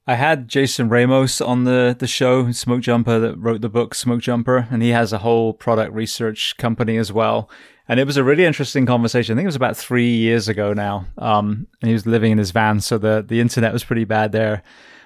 [0.08, 4.22] I had Jason Ramos on the, the show, Smoke Jumper, that wrote the book Smoke
[4.22, 7.50] Jumper, and he has a whole product research company as well.
[7.88, 9.34] And it was a really interesting conversation.
[9.34, 11.06] I think it was about three years ago now.
[11.18, 14.32] Um, and he was living in his van, so the, the internet was pretty bad
[14.32, 14.64] there.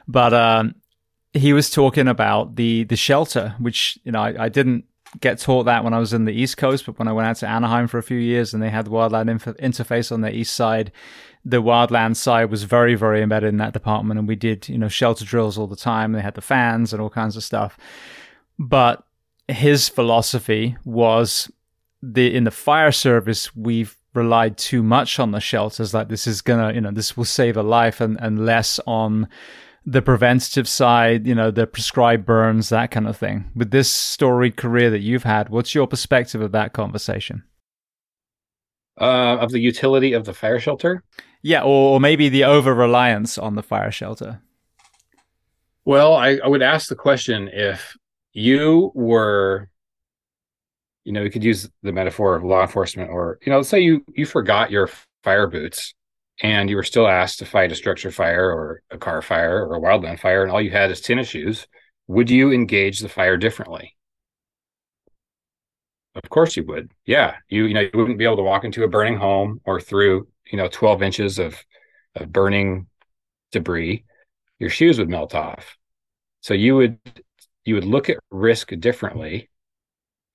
[0.08, 0.76] But um,
[1.34, 4.86] he was talking about the the shelter, which you know I, I didn't
[5.20, 7.38] get taught that when I was in the East Coast, but when I went out
[7.38, 10.34] to Anaheim for a few years and they had the wildland inf- interface on the
[10.34, 10.92] east side,
[11.46, 14.18] the wildland side was very, very embedded in that department.
[14.18, 16.12] And we did, you know, shelter drills all the time.
[16.12, 17.78] They had the fans and all kinds of stuff.
[18.58, 19.04] But
[19.48, 21.52] his philosophy was
[22.02, 25.94] the in the fire service, we've relied too much on the shelters.
[25.94, 29.28] Like this is gonna, you know, this will save a life and, and less on
[29.86, 33.52] the preventative side, you know, the prescribed burns, that kind of thing.
[33.56, 37.44] With this storied career that you've had, what's your perspective of that conversation?
[39.00, 41.04] Uh, of the utility of the fire shelter?
[41.46, 44.42] Yeah, or, or maybe the over reliance on the fire shelter.
[45.86, 47.96] Well, I, I would ask the question if
[48.34, 49.70] you were,
[51.04, 53.80] you know, we could use the metaphor of law enforcement, or you know, let's say
[53.80, 54.90] you you forgot your
[55.24, 55.94] fire boots
[56.42, 59.76] and you were still asked to fight a structure fire or a car fire or
[59.76, 61.68] a wildland fire, and all you had is tennis shoes.
[62.08, 63.96] Would you engage the fire differently?
[66.16, 66.90] Of course you would.
[67.06, 69.80] Yeah, you you know you wouldn't be able to walk into a burning home or
[69.80, 71.64] through you know 12 inches of,
[72.16, 72.88] of burning
[73.52, 74.06] debris
[74.60, 75.78] your shoes would melt off.
[76.42, 77.00] So you would
[77.64, 79.50] you would look at risk differently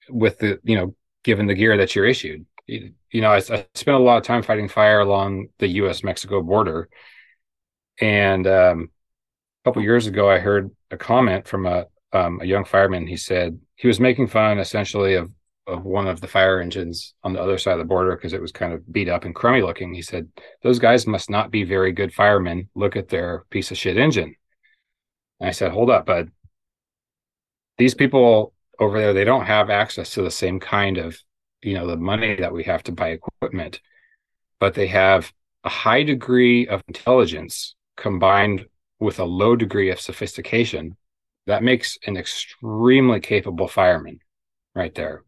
[0.09, 2.47] with the you know given the gear that you're issued.
[2.67, 6.03] You, you know I, I spent a lot of time fighting fire along the us
[6.03, 6.89] mexico border.
[8.01, 8.91] And um,
[9.63, 13.07] a couple years ago i heard a comment from a, um, a young fireman.
[13.07, 15.31] He said he was making fun essentially of
[15.67, 18.41] of one of the fire engines on the other side of the border because it
[18.41, 19.95] was kind of beat up and crummy looking.
[19.95, 20.29] He said
[20.63, 22.69] those guys must not be very good firemen.
[22.75, 24.35] Look at their piece of shit engine.
[25.39, 26.31] And i said hold up bud.
[27.79, 31.17] These people over there they don't have access to the same kind of
[31.63, 33.81] you know the money that we have to buy equipment
[34.59, 35.33] but they have
[35.65, 38.67] a high degree of intelligence combined
[38.99, 40.97] with a low degree of sophistication
[41.47, 44.19] that makes an extremely capable fireman
[44.75, 45.23] right there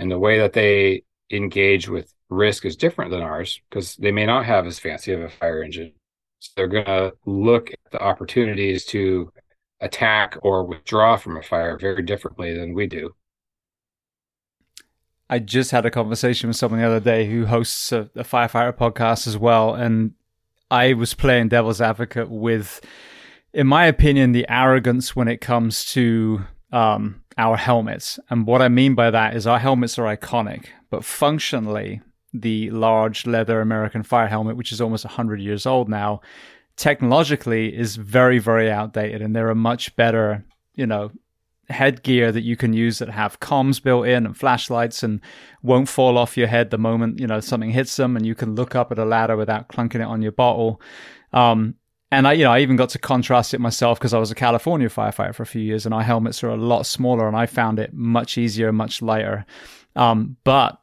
[0.00, 4.26] and the way that they engage with risk is different than ours because they may
[4.26, 5.92] not have as fancy of a fire engine
[6.40, 9.30] so they're going to look at the opportunities to
[9.80, 13.14] attack or withdraw from a fire very differently than we do.
[15.28, 18.72] I just had a conversation with someone the other day who hosts a, a firefighter
[18.72, 20.14] podcast as well, and
[20.70, 22.80] I was playing devil's advocate with,
[23.52, 28.18] in my opinion, the arrogance when it comes to um, our helmets.
[28.28, 32.00] And what I mean by that is our helmets are iconic, but functionally,
[32.32, 36.20] the large leather American fire helmet, which is almost 100 years old now,
[36.76, 39.20] technologically is very, very outdated.
[39.20, 41.10] And there are much better, you know,
[41.70, 45.20] headgear that you can use that have comms built in and flashlights and
[45.62, 48.54] won't fall off your head the moment you know something hits them and you can
[48.54, 50.80] look up at a ladder without clunking it on your bottle
[51.32, 51.74] um,
[52.12, 54.34] and I, you know, I even got to contrast it myself because I was a
[54.34, 57.46] California firefighter for a few years, and our helmets are a lot smaller, and I
[57.46, 59.46] found it much easier, much lighter.
[59.94, 60.78] Um, but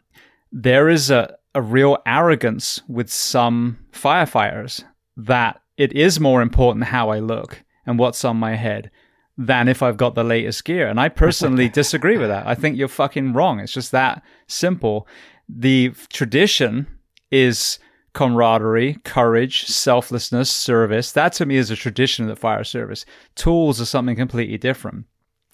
[0.51, 4.83] there is a, a real arrogance with some firefighters
[5.17, 8.89] that it is more important how I look and what's on my head
[9.37, 10.87] than if I've got the latest gear.
[10.87, 12.47] And I personally disagree with that.
[12.47, 13.59] I think you're fucking wrong.
[13.59, 15.07] It's just that simple.
[15.47, 16.87] The tradition
[17.31, 17.79] is
[18.13, 21.11] camaraderie, courage, selflessness, service.
[21.11, 23.05] That to me is a tradition of the fire service.
[23.35, 25.05] Tools are something completely different.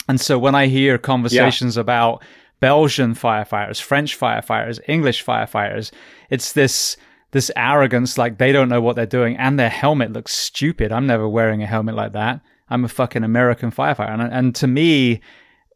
[0.08, 1.82] And so when I hear conversations yeah.
[1.82, 2.24] about
[2.60, 5.92] Belgian firefighters, French firefighters, English firefighters,
[6.30, 6.98] it's this
[7.32, 10.92] this arrogance, like they don't know what they're doing, and their helmet looks stupid.
[10.92, 12.42] I'm never wearing a helmet like that.
[12.70, 15.20] I'm a fucking American firefighter, and, and to me,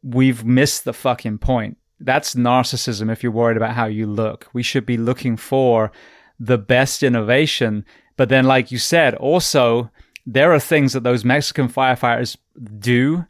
[0.03, 1.77] we've missed the fucking point.
[1.99, 3.11] That's narcissism.
[3.11, 5.91] If you're worried about how you look, we should be looking for
[6.39, 7.85] the best innovation.
[8.15, 9.91] But then, like you said, also
[10.25, 12.37] there are things that those Mexican firefighters
[12.79, 13.25] do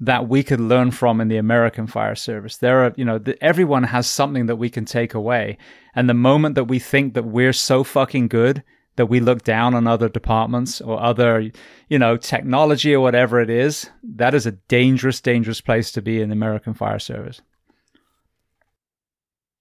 [0.00, 2.56] that we could learn from in the American fire service.
[2.56, 5.56] There are, you know, the, everyone has something that we can take away.
[5.94, 8.64] And the moment that we think that we're so fucking good
[8.96, 11.50] that we look down on other departments or other,
[11.88, 16.20] you know, technology or whatever it is, that is a dangerous, dangerous place to be
[16.20, 17.40] in the American fire service.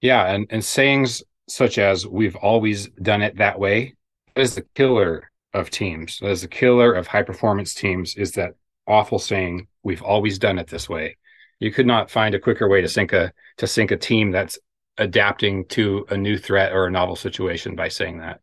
[0.01, 0.25] Yeah.
[0.25, 3.95] And, and sayings such as, we've always done it that way,
[4.35, 6.19] is the killer of teams.
[6.19, 8.55] That is the killer of high performance teams is that
[8.87, 11.17] awful saying, we've always done it this way.
[11.59, 14.57] You could not find a quicker way to sink a to sink a team that's
[14.97, 18.41] adapting to a new threat or a novel situation by saying that.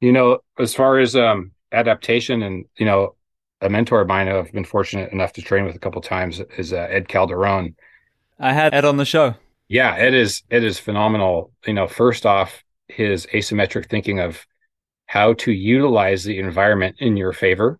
[0.00, 3.14] You know, as far as um, adaptation, and you know,
[3.60, 6.72] a mentor of mine I've been fortunate enough to train with a couple times is
[6.72, 7.76] uh, Ed Calderon.
[8.38, 9.36] I had Ed on the show.
[9.68, 10.42] Yeah, it is.
[10.50, 11.52] It is phenomenal.
[11.66, 14.46] You know, first off, his asymmetric thinking of
[15.06, 17.78] how to utilize the environment in your favor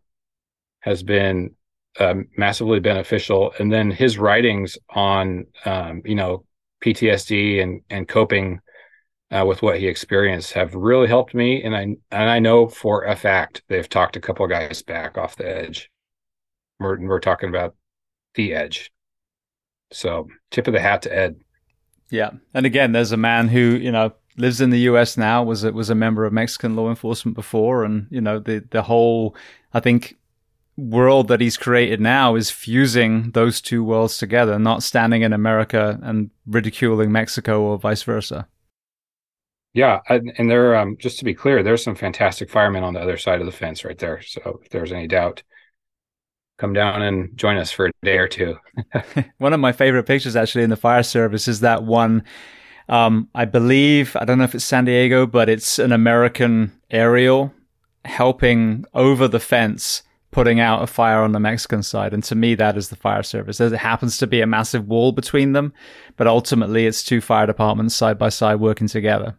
[0.81, 1.55] has been
[2.01, 3.53] um, massively beneficial.
[3.59, 6.45] And then his writings on, um, you know,
[6.83, 8.61] PTSD and and coping
[9.31, 11.63] uh, with what he experienced have really helped me.
[11.63, 15.37] And I and I know for a fact they've talked a couple guys back off
[15.37, 15.91] the edge.
[16.79, 17.75] We're we're talking about
[18.35, 18.93] the edge.
[19.93, 21.37] So tip of the hat to Ed.
[22.13, 25.17] Yeah, and again, there's a man who you know lives in the U.S.
[25.17, 28.83] now was was a member of Mexican law enforcement before, and you know the the
[28.83, 29.35] whole
[29.73, 30.19] I think
[30.77, 35.99] world that he's created now is fusing those two worlds together, not standing in America
[36.03, 38.47] and ridiculing Mexico or vice versa.
[39.73, 43.17] Yeah, and there, um, just to be clear, there's some fantastic firemen on the other
[43.17, 44.21] side of the fence right there.
[44.21, 45.43] So if there's any doubt,
[46.63, 48.57] come down and join us for a day or two.
[49.39, 52.23] one of my favorite pictures, actually, in the fire service is that one.
[52.89, 57.53] Um, I believe I don't know if it's San Diego, but it's an American aerial
[58.05, 62.15] helping over the fence putting out a fire on the Mexican side.
[62.15, 63.59] And to me, that is the fire service.
[63.59, 65.73] There happens to be a massive wall between them,
[66.17, 69.37] but ultimately it's two fire departments side by side working together.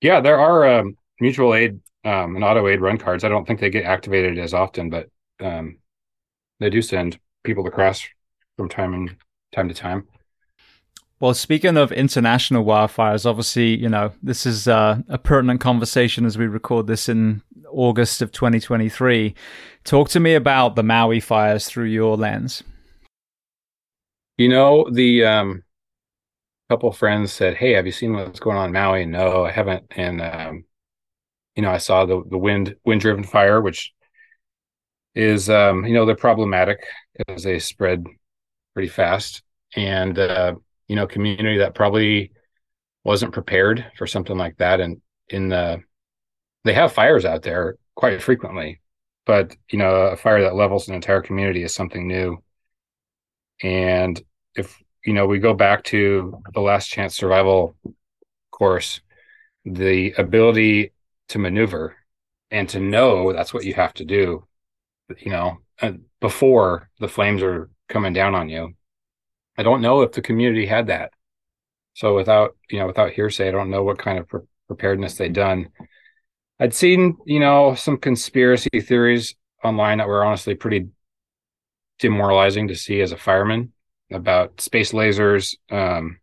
[0.00, 3.22] Yeah, there are um, mutual aid um, and auto aid run cards.
[3.22, 5.08] I don't think they get activated as often, but
[5.40, 5.78] um,
[6.62, 8.06] they do send people across
[8.56, 9.16] from time and
[9.52, 10.06] time to time.
[11.20, 16.36] Well, speaking of international wildfires, obviously, you know, this is uh, a pertinent conversation as
[16.36, 19.32] we record this in August of 2023.
[19.84, 22.64] Talk to me about the Maui fires through your lens.
[24.36, 25.62] You know, the um,
[26.68, 29.84] couple friends said, "Hey, have you seen what's going on in Maui?" No, I haven't.
[29.90, 30.64] And um,
[31.54, 33.92] you know, I saw the the wind wind driven fire, which
[35.14, 36.78] is um, you know they're problematic
[37.16, 38.04] because they spread
[38.74, 39.42] pretty fast,
[39.76, 40.54] and uh,
[40.88, 42.32] you know, community that probably
[43.04, 45.82] wasn't prepared for something like that, and in the
[46.64, 48.80] they have fires out there quite frequently,
[49.26, 52.42] but you know, a fire that levels an entire community is something new.
[53.62, 54.20] And
[54.54, 57.76] if you know, we go back to the last chance survival
[58.50, 59.00] course,
[59.64, 60.92] the ability
[61.28, 61.96] to maneuver
[62.50, 64.46] and to know that's what you have to do,
[65.20, 68.74] you know, uh, before the flames are coming down on you.
[69.58, 71.12] I don't know if the community had that.
[71.94, 75.32] So without, you know, without hearsay, I don't know what kind of pre- preparedness they'd
[75.32, 75.68] done.
[76.58, 80.88] I'd seen, you know, some conspiracy theories online that were honestly pretty
[81.98, 83.72] demoralizing to see as a fireman
[84.10, 86.18] about space lasers, um,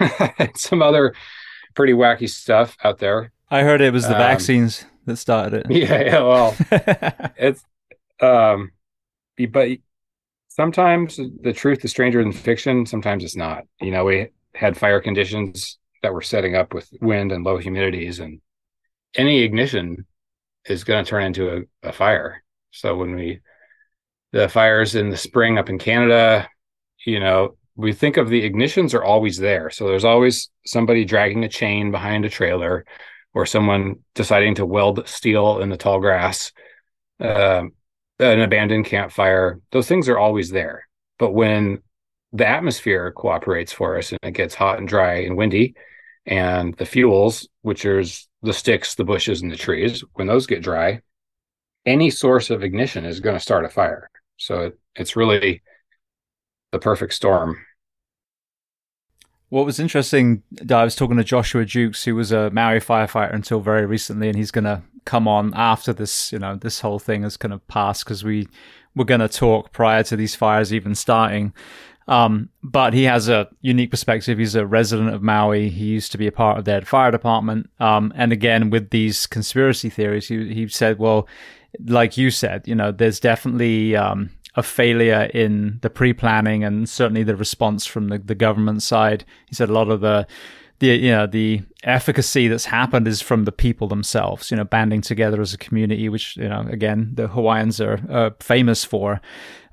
[0.56, 1.14] some other
[1.74, 3.32] pretty wacky stuff out there.
[3.50, 5.70] I heard it was the um, vaccines that started it.
[5.70, 6.20] Yeah, yeah.
[6.22, 6.56] Well,
[7.36, 7.64] it's
[8.20, 8.72] um,
[9.50, 9.78] but
[10.48, 12.86] sometimes the truth is stranger than fiction.
[12.86, 13.64] Sometimes it's not.
[13.80, 18.20] You know, we had fire conditions that were setting up with wind and low humidities,
[18.20, 18.40] and
[19.14, 20.06] any ignition
[20.66, 22.42] is going to turn into a, a fire.
[22.70, 23.40] So when we
[24.32, 26.48] the fires in the spring up in Canada,
[27.04, 29.70] you know, we think of the ignitions are always there.
[29.70, 32.84] So there's always somebody dragging a chain behind a trailer
[33.34, 36.52] or someone deciding to weld steel in the tall grass,
[37.20, 37.64] uh,
[38.18, 39.60] an abandoned campfire.
[39.72, 40.88] Those things are always there.
[41.18, 41.82] But when
[42.32, 45.74] the atmosphere cooperates for us and it gets hot and dry and windy,
[46.26, 50.62] and the fuels, which is the sticks, the bushes, and the trees, when those get
[50.62, 51.00] dry,
[51.84, 54.10] any source of ignition is going to start a fire.
[54.36, 55.62] So it, it's really
[56.72, 57.58] the perfect storm.
[59.48, 63.60] What was interesting, I was talking to Joshua Jukes, who was a Maui firefighter until
[63.60, 67.24] very recently, and he's going to come on after this, you know, this whole thing
[67.24, 68.46] is kind of passed because we
[68.94, 71.54] were going to talk prior to these fires even starting.
[72.08, 74.38] Um, but he has a unique perspective.
[74.38, 75.70] He's a resident of Maui.
[75.70, 77.70] He used to be a part of their fire department.
[77.80, 81.26] Um, and again, with these conspiracy theories, he, he said, well,
[81.84, 87.22] like you said, you know, there's definitely um, a failure in the pre-planning and certainly
[87.22, 89.24] the response from the, the government side.
[89.48, 90.26] He said a lot of the
[90.78, 95.00] the you know the efficacy that's happened is from the people themselves you know banding
[95.00, 99.20] together as a community which you know again the hawaiians are uh, famous for.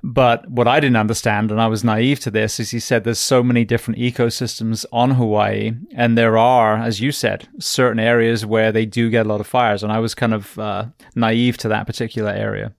[0.06, 3.18] But what i didn't understand and i was naive to this is he said there's
[3.18, 8.70] so many different ecosystems on hawaii and there are as you said certain areas where
[8.70, 9.82] they do get a lot of fires.
[9.82, 12.74] And i was kind of uh, naive to that particular area.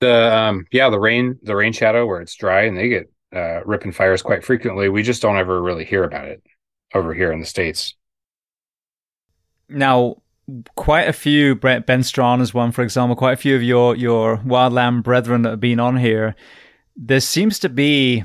[0.00, 3.64] The um, yeah, the rain, the rain shadow where it's dry and they get uh,
[3.64, 4.88] ripping fires quite frequently.
[4.88, 6.42] We just don't ever really hear about it
[6.94, 7.94] over here in the states.
[9.68, 10.22] Now,
[10.76, 13.16] quite a few Ben Strawn is one, for example.
[13.16, 16.34] Quite a few of your your wildland brethren that have been on here.
[16.96, 18.24] There seems to be,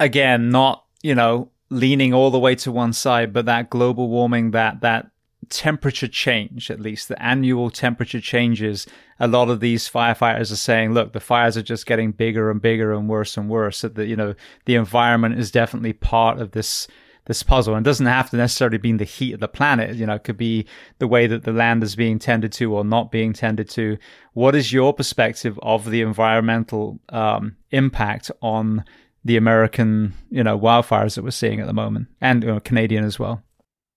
[0.00, 4.52] again, not you know leaning all the way to one side, but that global warming,
[4.52, 5.10] that that
[5.48, 8.86] temperature change, at least the annual temperature changes,
[9.20, 12.60] a lot of these firefighters are saying, look, the fires are just getting bigger and
[12.60, 13.82] bigger and worse and worse.
[13.82, 14.34] That, you know,
[14.64, 16.88] the environment is definitely part of this
[17.26, 19.96] this puzzle and doesn't have to necessarily be the heat of the planet.
[19.96, 20.66] You know, it could be
[20.98, 23.98] the way that the land is being tended to or not being tended to.
[24.32, 28.84] What is your perspective of the environmental um, impact on
[29.24, 33.04] the American, you know, wildfires that we're seeing at the moment and you know, Canadian
[33.04, 33.42] as well?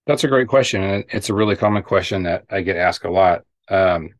[0.06, 3.10] That's a great question, and it's a really common question that I get asked a
[3.10, 3.44] lot.
[3.68, 4.10] Um,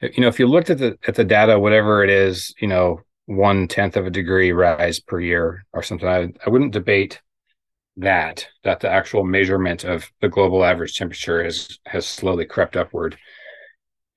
[0.00, 3.00] you know, if you looked at the at the data, whatever it is, you know,
[3.26, 7.20] one tenth of a degree rise per year or something, I, I wouldn't debate
[7.96, 13.16] that that the actual measurement of the global average temperature has has slowly crept upward,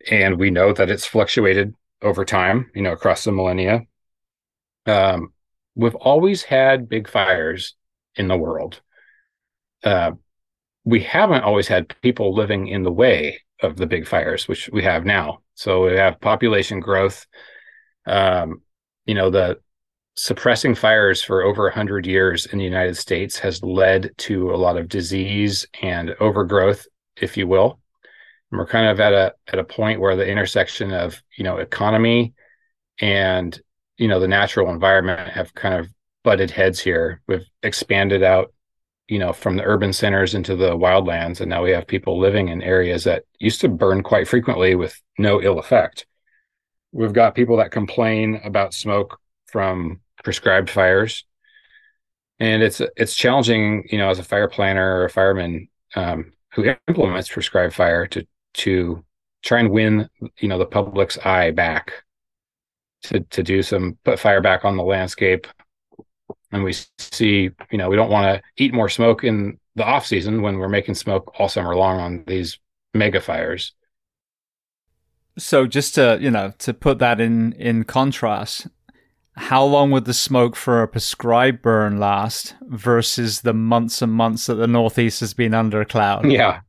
[0.10, 3.82] and we know that it's fluctuated over time, you know, across the millennia.
[4.86, 5.34] Um,
[5.76, 7.76] we've always had big fires
[8.16, 8.82] in the world.
[9.84, 10.12] Uh,
[10.84, 14.84] we haven't always had people living in the way of the big fires, which we
[14.84, 15.40] have now.
[15.56, 17.26] So we have population growth.
[18.06, 18.62] Um,
[19.06, 19.60] you know, the
[20.18, 24.76] suppressing fires for over 100 years in the United States has led to a lot
[24.76, 27.80] of disease and overgrowth, if you will.
[28.52, 31.58] And we're kind of at a at a point where the intersection of you know
[31.58, 32.34] economy
[33.00, 33.60] and
[33.98, 35.88] you know the natural environment have kind of
[36.24, 37.22] butted heads here.
[37.28, 38.54] We've expanded out,
[39.08, 42.48] you know, from the urban centers into the wildlands, and now we have people living
[42.48, 46.08] in areas that used to burn quite frequently with no ill effect.
[46.92, 51.24] We've got people that complain about smoke from prescribed fires,
[52.38, 56.76] and it's it's challenging, you know, as a fire planner or a fireman um, who
[56.90, 59.06] implements prescribed fire to to
[59.42, 60.10] try and win,
[60.40, 62.04] you know, the public's eye back
[63.04, 65.48] to to do some put fire back on the landscape.
[66.52, 70.06] And we see you know we don't want to eat more smoke in the off
[70.06, 72.60] season when we're making smoke all summer long on these
[72.94, 73.72] mega fires.
[75.38, 78.68] So just to you know to put that in in contrast
[79.38, 84.48] how long would the smoke for a prescribed burn last versus the months and months
[84.48, 86.62] that the northeast has been under a cloud yeah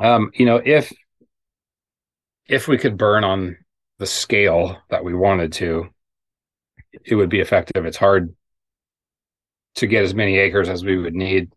[0.00, 0.92] um you know if
[2.48, 3.56] if we could burn on
[3.98, 5.90] the scale that we wanted to,
[7.04, 7.84] it would be effective.
[7.84, 8.34] It's hard
[9.76, 11.52] to get as many acres as we would need.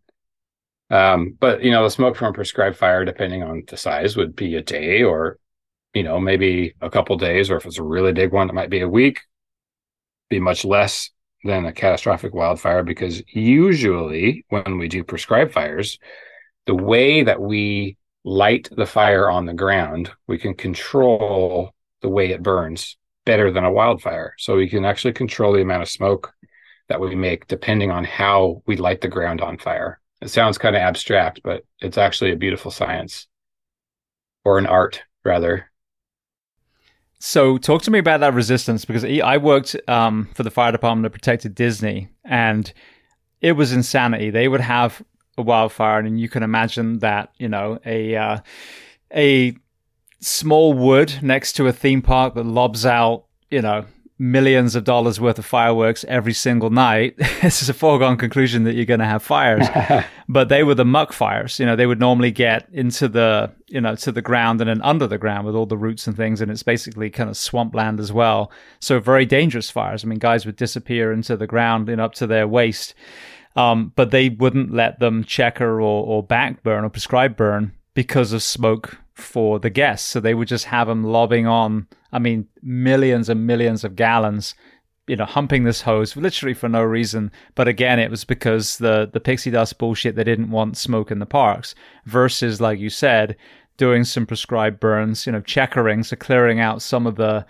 [0.90, 4.36] Um, but you know, the smoke from a prescribed fire, depending on the size, would
[4.36, 5.38] be a day or
[5.94, 8.70] you know, maybe a couple days, or if it's a really big one, it might
[8.70, 9.20] be a week,
[10.32, 11.12] be much less
[11.44, 16.00] than a catastrophic wildfire because usually when we do prescribed fires,
[16.66, 22.32] the way that we light the fire on the ground, we can control the way
[22.32, 24.34] it burns better than a wildfire.
[24.38, 26.34] So we can actually control the amount of smoke
[26.88, 30.00] that we make depending on how we light the ground on fire.
[30.22, 33.28] It sounds kind of abstract, but it's actually a beautiful science
[34.46, 35.71] or an art, rather.
[37.24, 41.04] So, talk to me about that resistance because I worked um, for the fire department
[41.04, 42.74] that protected Disney, and
[43.42, 44.32] it was insanity.
[44.32, 45.04] They would have
[45.38, 48.40] a wildfire, and you can imagine that you know a uh,
[49.14, 49.56] a
[50.20, 53.86] small wood next to a theme park that lobs out, you know,
[54.22, 58.76] millions of dollars worth of fireworks every single night, this is a foregone conclusion that
[58.76, 59.68] you're going to have fires.
[60.30, 61.60] but they were the muck fires.
[61.60, 64.82] You know, they would normally get into the, you know, to the ground and then
[64.84, 66.40] under the ground with all the roots and things.
[66.40, 68.52] And it's basically kind of swampland as well.
[68.80, 70.06] So very dangerous fires.
[70.06, 72.94] I mean, guys would disappear into the ground and up to their waist.
[73.56, 78.34] Um, but they wouldn't let them checker or, or back burn or prescribe burn because
[78.34, 80.10] of smoke for the guests.
[80.10, 84.56] So they would just have them lobbing on, I mean, millions and millions of gallons,
[85.08, 87.32] you know, humping this hose literally for no reason.
[87.56, 91.20] But again, it was because the, the pixie dust bullshit, they didn't want smoke in
[91.20, 93.36] the parks versus, like you said,
[93.78, 97.46] doing some prescribed burns, you know, checkering, so clearing out some of the,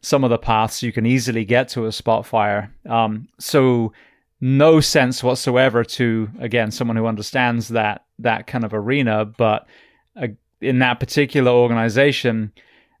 [0.00, 2.72] some of the paths so you can easily get to a spot fire.
[2.88, 3.92] Um, so
[4.40, 9.66] no sense whatsoever to again someone who understands that that kind of arena but
[10.20, 10.28] uh,
[10.60, 12.52] in that particular organization,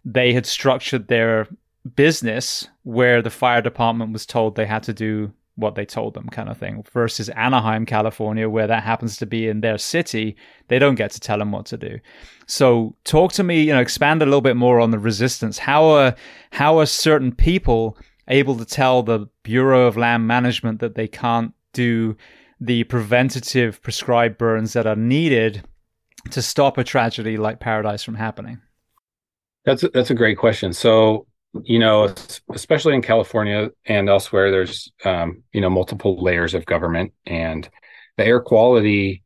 [0.04, 1.48] they had structured their
[1.94, 6.28] business where the fire department was told they had to do what they told them
[6.28, 10.36] kind of thing versus Anaheim, California, where that happens to be in their city.
[10.68, 11.98] They don't get to tell them what to do.
[12.46, 15.58] So talk to me, you know, expand a little bit more on the resistance.
[15.58, 16.14] How are,
[16.50, 17.96] how are certain people
[18.28, 22.16] able to tell the Bureau of Land Management that they can't do
[22.60, 25.64] the preventative prescribed burns that are needed
[26.30, 28.60] to stop a tragedy like Paradise from happening?
[29.64, 30.72] That's a, that's a great question.
[30.72, 31.26] So,
[31.64, 32.14] you know,
[32.52, 37.68] especially in California and elsewhere, there's um, you know multiple layers of government, and
[38.16, 39.22] the air quality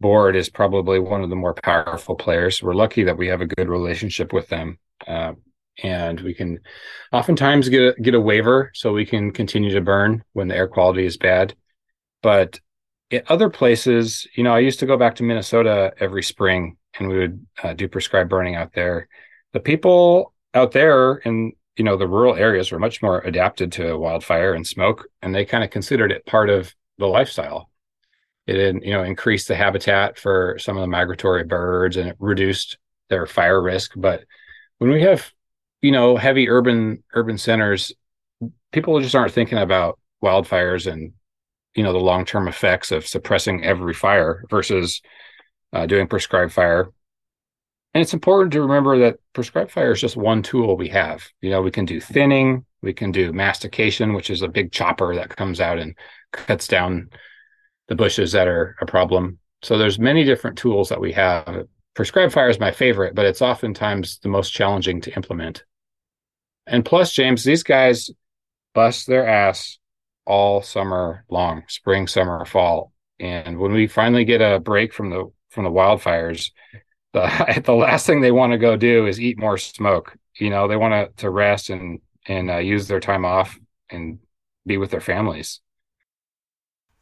[0.00, 2.62] board is probably one of the more powerful players.
[2.62, 5.34] We're lucky that we have a good relationship with them, uh,
[5.82, 6.60] and we can
[7.12, 10.68] oftentimes get a, get a waiver so we can continue to burn when the air
[10.68, 11.54] quality is bad.
[12.22, 12.60] But
[13.12, 17.08] in other places, you know, I used to go back to Minnesota every spring and
[17.08, 19.06] we would uh, do prescribed burning out there.
[19.52, 23.98] The people out there in, you know, the rural areas were much more adapted to
[23.98, 27.68] wildfire and smoke, and they kind of considered it part of the lifestyle.
[28.46, 32.78] It, you know, increased the habitat for some of the migratory birds and it reduced
[33.10, 33.92] their fire risk.
[33.94, 34.24] But
[34.78, 35.30] when we have,
[35.82, 37.92] you know, heavy urban urban centers,
[38.72, 41.12] people just aren't thinking about wildfires and
[41.74, 45.02] you know the long term effects of suppressing every fire versus
[45.72, 46.90] uh, doing prescribed fire.
[47.94, 51.28] And it's important to remember that prescribed fire is just one tool we have.
[51.42, 55.14] You know, we can do thinning, we can do mastication, which is a big chopper
[55.14, 55.94] that comes out and
[56.32, 57.10] cuts down
[57.88, 59.38] the bushes that are a problem.
[59.62, 61.66] So there's many different tools that we have.
[61.94, 65.64] Prescribed fire is my favorite, but it's oftentimes the most challenging to implement.
[66.66, 68.10] And plus, James, these guys
[68.74, 69.78] bust their ass
[70.26, 72.92] all summer long, spring, summer, fall.
[73.18, 76.50] And when we finally get a break from the from the wildfires,
[77.12, 80.16] the the last thing they want to go do is eat more smoke.
[80.38, 83.58] You know, they want to to rest and and uh, use their time off
[83.90, 84.18] and
[84.66, 85.60] be with their families.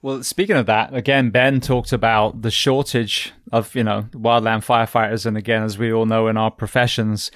[0.02, 5.26] Well, speaking of that, again, Ben talked about the shortage of, you know, wildland firefighters.
[5.26, 7.30] And again, as we all know in our professions,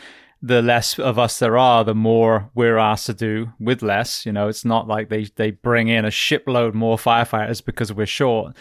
[0.44, 4.26] the less of us there are, the more we're asked to do with less.
[4.26, 8.04] You know, it's not like they, they bring in a shipload more firefighters because we're
[8.04, 8.54] short.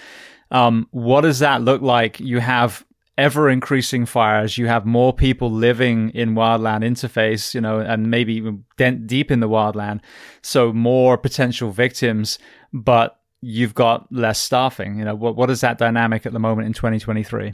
[0.50, 2.22] Um, what does that look like?
[2.22, 2.86] You have
[3.18, 4.58] ever increasing fires.
[4.58, 8.64] You have more people living in wildland interface, you know, and maybe even
[9.06, 10.00] deep in the wildland.
[10.42, 12.40] So more potential victims,
[12.72, 15.00] but you've got less staffing.
[15.00, 17.54] You know, what what is that dynamic at the moment in 2023?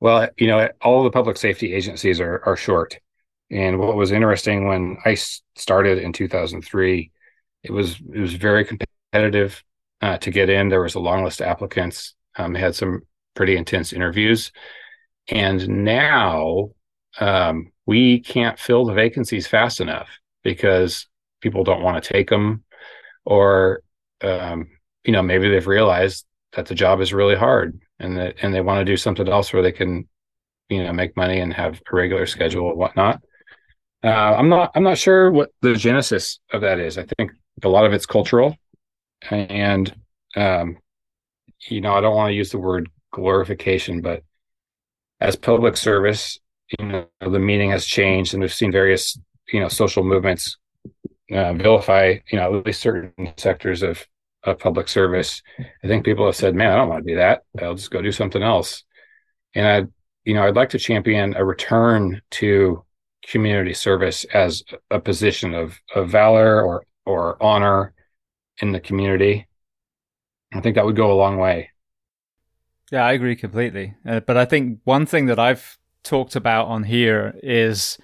[0.00, 2.98] Well, you know, all the public safety agencies are are short.
[3.50, 5.14] And what was interesting when I
[5.56, 7.10] started in 2003,
[7.62, 9.62] it was it was very competitive
[10.02, 10.68] uh, to get in.
[10.68, 12.14] There was a long list of applicants.
[12.36, 13.02] Um, had some
[13.34, 14.52] pretty intense interviews,
[15.28, 16.70] and now
[17.18, 20.08] um, we can't fill the vacancies fast enough
[20.44, 21.08] because
[21.40, 22.64] people don't want to take them
[23.24, 23.82] or
[24.22, 24.68] um,
[25.04, 28.60] you know maybe they've realized that the job is really hard and that and they
[28.60, 30.08] want to do something else where they can
[30.68, 33.22] you know make money and have a regular schedule and whatnot.
[34.04, 36.98] Uh, i'm not i'm not sure what the genesis of that is.
[36.98, 37.32] I think
[37.62, 38.56] a lot of it's cultural.
[39.30, 39.92] And
[40.36, 40.78] um,
[41.68, 44.22] you know i don't want to use the word glorification but
[45.20, 46.38] as public service
[46.78, 49.18] you know the meaning has changed and we've seen various
[49.52, 50.56] you know social movements
[51.30, 54.06] uh, vilify, you know, at least certain sectors of,
[54.50, 55.42] of public service.
[55.58, 57.42] I think people have said, man, I don't want to do that.
[57.60, 58.84] I'll just go do something else.
[59.54, 59.90] And I,
[60.24, 62.84] you know, I'd like to champion a return to
[63.26, 67.92] community service as a position of, of valor or, or honor
[68.60, 69.46] in the community.
[70.52, 71.70] I think that would go a long way.
[72.90, 73.94] Yeah, I agree completely.
[74.06, 77.98] Uh, but I think one thing that I've talked about on here is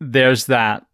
[0.00, 0.84] there's that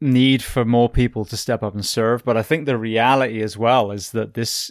[0.00, 2.24] need for more people to step up and serve.
[2.24, 4.70] But I think the reality as well is that this,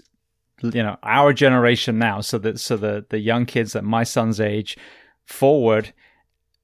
[0.61, 4.39] you know, our generation now, so that so the the young kids at my son's
[4.39, 4.77] age
[5.25, 5.93] forward,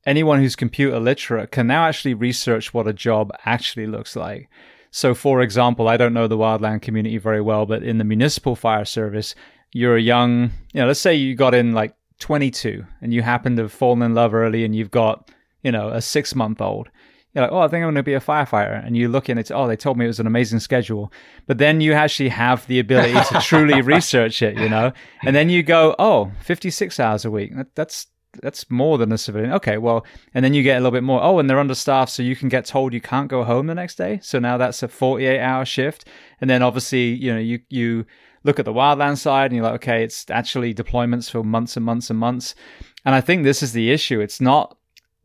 [0.05, 4.49] anyone who's computer literate can now actually research what a job actually looks like.
[4.91, 8.55] So, for example, I don't know the wildland community very well, but in the municipal
[8.55, 9.36] fire service,
[9.74, 13.57] you're a young, you know, let's say you got in like 22 and you happen
[13.57, 15.30] to have fallen in love early and you've got,
[15.63, 16.89] you know, a six month old
[17.36, 18.83] you're like, oh, I think I'm going to be a firefighter.
[18.86, 21.11] And you look and it's, oh, they told me it was an amazing schedule.
[21.47, 24.93] But then you actually have the ability to truly research it, you know?
[25.23, 27.53] And then you go, oh, 56 hours a week.
[27.53, 28.07] That, that's,
[28.41, 29.51] that's more than a civilian.
[29.53, 31.21] Okay, well, and then you get a little bit more.
[31.21, 33.95] Oh, and they're understaffed, so you can get told you can't go home the next
[33.95, 34.19] day.
[34.23, 36.07] So now that's a 48 hour shift.
[36.39, 38.05] And then obviously, you know, you, you
[38.45, 41.86] look at the wildland side and you're like, okay, it's actually deployments for months and
[41.86, 42.55] months and months.
[43.03, 44.21] And I think this is the issue.
[44.21, 44.77] It's not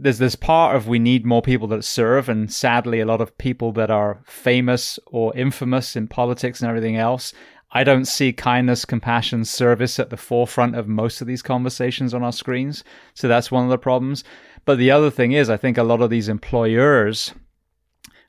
[0.03, 3.37] there's this part of we need more people that serve, and sadly, a lot of
[3.37, 7.33] people that are famous or infamous in politics and everything else.
[7.73, 12.25] I don't see kindness, compassion, service at the forefront of most of these conversations on
[12.25, 12.83] our screens.
[13.15, 14.25] So that's one of the problems.
[14.65, 17.33] But the other thing is, I think a lot of these employers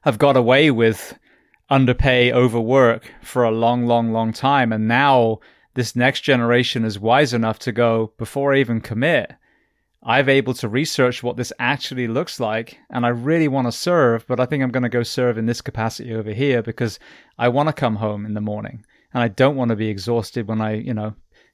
[0.01, 1.17] have got away with
[1.72, 4.72] underpay, overwork for a long, long, long time.
[4.72, 5.39] And now
[5.74, 9.34] this next generation is wise enough to go, before I even commit,
[10.04, 14.26] I've able to research what this actually looks like and I really want to serve,
[14.26, 16.97] but I think I'm going to go serve in this capacity over here because
[17.38, 18.84] I want to come home in the morning
[19.14, 21.14] and I don't want to be exhausted when I, you know,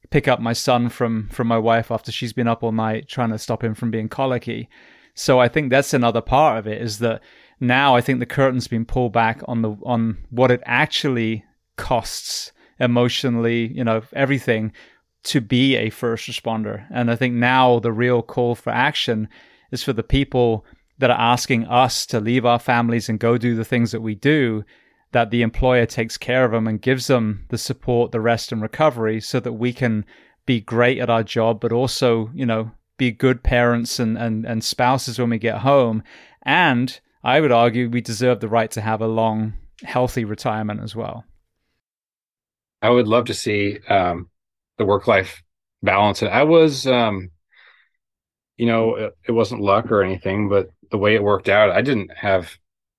[0.10, 3.32] pick up my son from from my wife after she's been up all night trying
[3.32, 4.70] to stop him from being colicky.
[5.14, 7.22] So I think that's another part of it is that
[7.60, 11.44] now I think the curtain's been pulled back on the on what it actually
[11.76, 14.72] costs emotionally, you know, everything
[15.28, 16.86] to be a first responder.
[16.90, 19.28] And I think now the real call for action
[19.72, 20.66] is for the people
[21.00, 24.16] that are asking us to leave our families and go do the things that we
[24.16, 24.64] do,
[25.12, 28.62] that the employer takes care of them and gives them the support, the rest, and
[28.62, 30.06] recovery so that we can
[30.46, 34.64] be great at our job, but also, you know, be good parents and, and, and
[34.64, 36.02] spouses when we get home.
[36.44, 39.54] And I would argue we deserve the right to have a long,
[39.84, 41.26] healthy retirement as well.
[42.82, 44.30] I would love to see um,
[44.78, 45.44] the work life
[45.82, 46.22] balance.
[46.22, 47.32] And I was, um,
[48.58, 51.82] you know, it, it, wasn't luck or anything, but the way it worked out, I
[51.82, 52.58] didn't have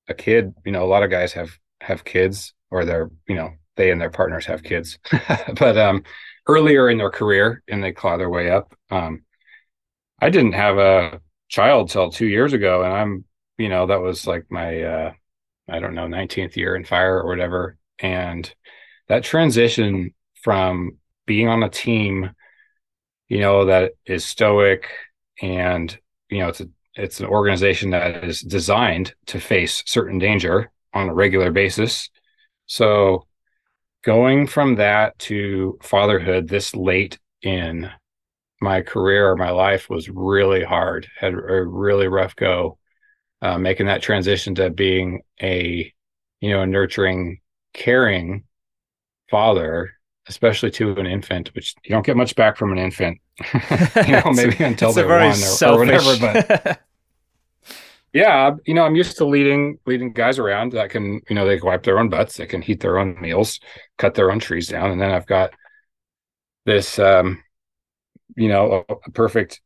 [0.08, 0.54] a kid.
[0.64, 1.50] You know, a lot of guys have
[1.80, 4.98] have kids, or they're, you know, they and their partners have kids.
[5.58, 6.04] but um,
[6.46, 8.74] earlier in their career, and they claw their way up.
[8.90, 9.24] Um,
[10.20, 13.24] I didn't have a child till two years ago, and I'm,
[13.58, 15.12] you know, that was like my, uh,
[15.68, 18.52] I don't know, 19th year in fire or whatever, and
[19.08, 20.98] that transition from
[21.28, 22.30] being on a team,
[23.28, 24.88] you know, that is stoic
[25.40, 25.96] and,
[26.28, 31.08] you know, it's a, it's an organization that is designed to face certain danger on
[31.08, 32.10] a regular basis.
[32.66, 33.26] So
[34.04, 37.88] going from that to fatherhood this late in
[38.60, 41.06] my career or my life was really hard.
[41.16, 42.78] Had a really rough go
[43.40, 45.92] uh, making that transition to being a
[46.40, 47.40] you know a nurturing,
[47.72, 48.44] caring
[49.30, 49.92] father,
[50.28, 53.18] especially to an infant, which you don't get much back from an infant.
[53.54, 56.16] you know, maybe until they're one or, or whatever.
[56.18, 56.80] But
[58.12, 61.58] yeah, you know, I'm used to leading leading guys around that can, you know, they
[61.58, 63.60] can wipe their own butts, they can heat their own meals,
[63.96, 65.52] cut their own trees down, and then I've got
[66.66, 67.42] this, um,
[68.36, 69.60] you know, a, a perfect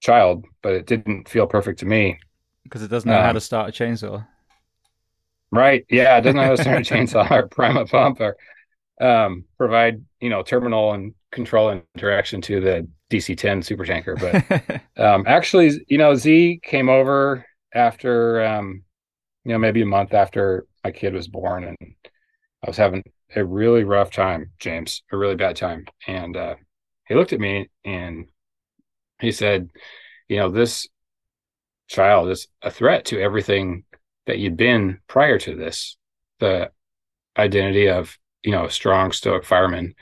[0.00, 2.18] child, but it didn't feel perfect to me
[2.64, 4.26] because it doesn't know um, how to start a chainsaw.
[5.50, 5.84] Right?
[5.90, 8.36] Yeah, it doesn't know how to start a chainsaw or prime a pump or
[9.02, 14.16] um, provide, you know, terminal and control interaction to the DC-10 super tanker.
[14.16, 17.44] But um, actually, you know, Z came over
[17.74, 18.84] after um,
[19.44, 21.76] you know maybe a month after my kid was born, and
[22.62, 23.02] I was having
[23.34, 26.54] a really rough time, James, a really bad time, and uh,
[27.06, 28.26] he looked at me and
[29.20, 29.70] he said,
[30.28, 30.86] "You know, this
[31.88, 33.84] child is a threat to everything
[34.26, 35.96] that you'd been prior to this.
[36.38, 36.70] The
[37.36, 39.94] identity of you know a strong stoic fireman,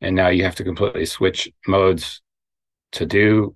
[0.00, 2.20] and now you have to completely switch modes
[2.92, 3.54] to do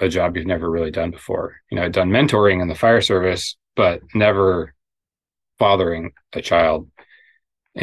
[0.00, 1.56] a job you've never really done before.
[1.70, 4.74] You know, I'd done mentoring in the fire service, but never
[5.58, 6.90] fathering a child.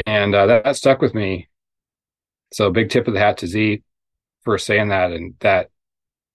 [0.05, 1.47] And uh, that, that, stuck with me.
[2.51, 3.83] So, big tip of the hat to Z
[4.43, 5.11] for saying that.
[5.11, 5.69] And that,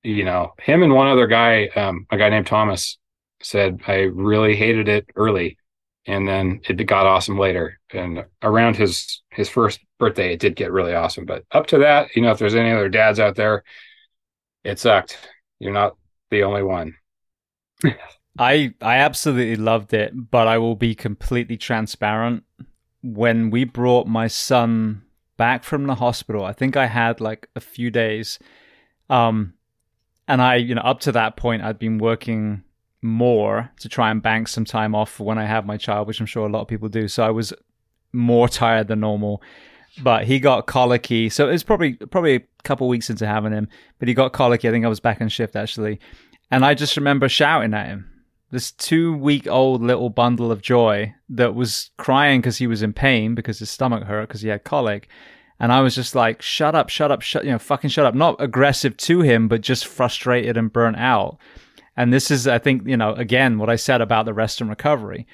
[0.02, 2.98] you know, him and one other guy, um, a guy named Thomas,
[3.42, 5.58] said, I really hated it early.
[6.06, 7.78] And then it got awesome later.
[7.94, 11.26] And around his his first birthday, it did get really awesome.
[11.26, 13.64] But up to that, you know, if there's any other dads out there,
[14.64, 15.18] it sucked
[15.62, 15.96] you're not
[16.30, 16.96] the only one.
[18.38, 22.42] I I absolutely loved it, but I will be completely transparent.
[23.02, 25.02] When we brought my son
[25.36, 28.38] back from the hospital, I think I had like a few days.
[29.08, 29.54] Um
[30.26, 32.64] and I, you know, up to that point I'd been working
[33.02, 36.26] more to try and bank some time off when I have my child, which I'm
[36.26, 37.06] sure a lot of people do.
[37.06, 37.52] So I was
[38.12, 39.42] more tired than normal
[40.00, 41.28] but he got colicky.
[41.28, 44.68] So it was probably probably a couple weeks into having him, but he got colicky.
[44.68, 46.00] I think I was back on shift actually,
[46.50, 48.08] and I just remember shouting at him.
[48.50, 52.92] This two week old little bundle of joy that was crying because he was in
[52.92, 55.08] pain because his stomach hurt because he had colic.
[55.58, 58.16] And I was just like, shut up, shut up, shut, you know, fucking shut up.
[58.16, 61.38] Not aggressive to him, but just frustrated and burnt out.
[61.96, 64.68] And this is, I think, you know, again, what I said about the rest and
[64.68, 65.26] recovery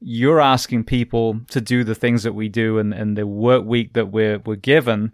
[0.00, 3.94] you're asking people to do the things that we do and, and the work week
[3.94, 5.12] that we're, we're given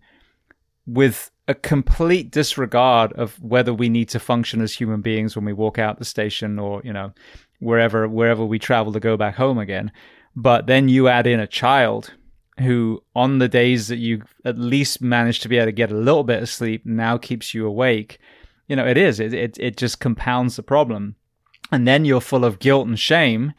[0.86, 5.52] with a complete disregard of whether we need to function as human beings when we
[5.52, 7.12] walk out the station or, you know,
[7.60, 9.92] wherever, wherever we travel to go back home again.
[10.34, 12.12] But then you add in a child
[12.60, 15.96] who on the days that you at least manage to be able to get a
[15.96, 18.18] little bit of sleep now keeps you awake.
[18.68, 21.16] You know, it is, it, it, it just compounds the problem.
[21.72, 23.52] And then you're full of guilt and shame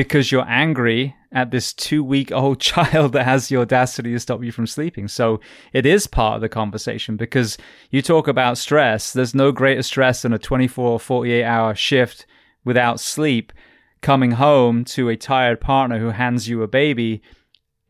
[0.00, 4.42] because you're angry at this two week old child that has the audacity to stop
[4.42, 5.06] you from sleeping.
[5.06, 5.40] So
[5.74, 7.58] it is part of the conversation because
[7.90, 9.12] you talk about stress.
[9.12, 12.24] There's no greater stress than a 24 or 48 hour shift
[12.64, 13.52] without sleep,
[14.00, 17.20] coming home to a tired partner who hands you a baby,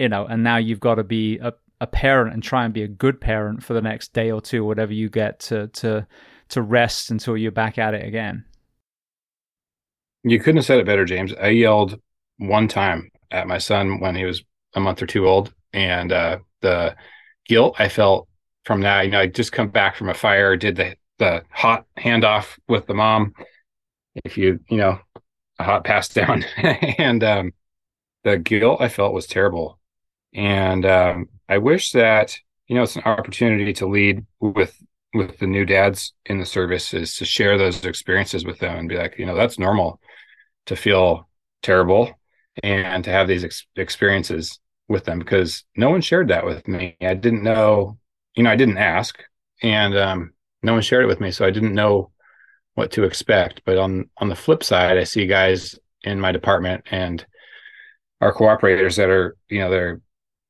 [0.01, 2.83] you know, and now you've got to be a, a parent and try and be
[2.83, 6.05] a good parent for the next day or two, whatever you get to, to,
[6.49, 8.45] to rest until you're back at it again.
[10.23, 11.33] You couldn't have said it better, James.
[11.35, 11.99] I yelled
[12.39, 14.43] one time at my son when he was
[14.75, 16.97] a month or two old, and uh, the
[17.47, 18.29] guilt I felt
[18.65, 19.05] from that.
[19.05, 22.87] You know, I just come back from a fire, did the the hot handoff with
[22.87, 23.35] the mom.
[24.25, 24.99] If you you know
[25.59, 27.53] a hot pass down, and um,
[28.25, 29.79] the guilt I felt was terrible,
[30.35, 34.77] and um, I wish that you know it's an opportunity to lead with
[35.15, 38.89] with the new dads in the service is to share those experiences with them and
[38.89, 40.01] be like, you know, that's normal
[40.67, 41.29] to feel
[41.63, 42.11] terrible
[42.63, 44.59] and to have these ex- experiences
[44.89, 46.97] with them because no one shared that with me.
[47.01, 47.99] I didn't know,
[48.35, 49.23] you know, I didn't ask,
[49.63, 50.33] and um,
[50.63, 52.11] no one shared it with me, so I didn't know
[52.75, 53.63] what to expect.
[53.65, 57.25] But on on the flip side, I see guys in my department and
[58.21, 60.01] our cooperators that are, you know, they're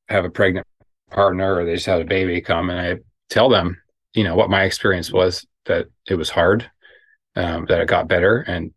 [0.09, 0.67] have a pregnant
[1.11, 2.97] partner or they just had a baby come, and I
[3.29, 3.81] tell them,
[4.15, 6.69] you know, what my experience was that it was hard,
[7.37, 8.73] um, that it got better, and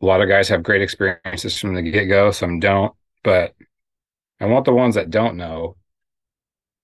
[0.00, 2.94] a lot of guys have great experiences from the get go, some don't,
[3.24, 3.54] but
[4.40, 5.76] I want the ones that don't know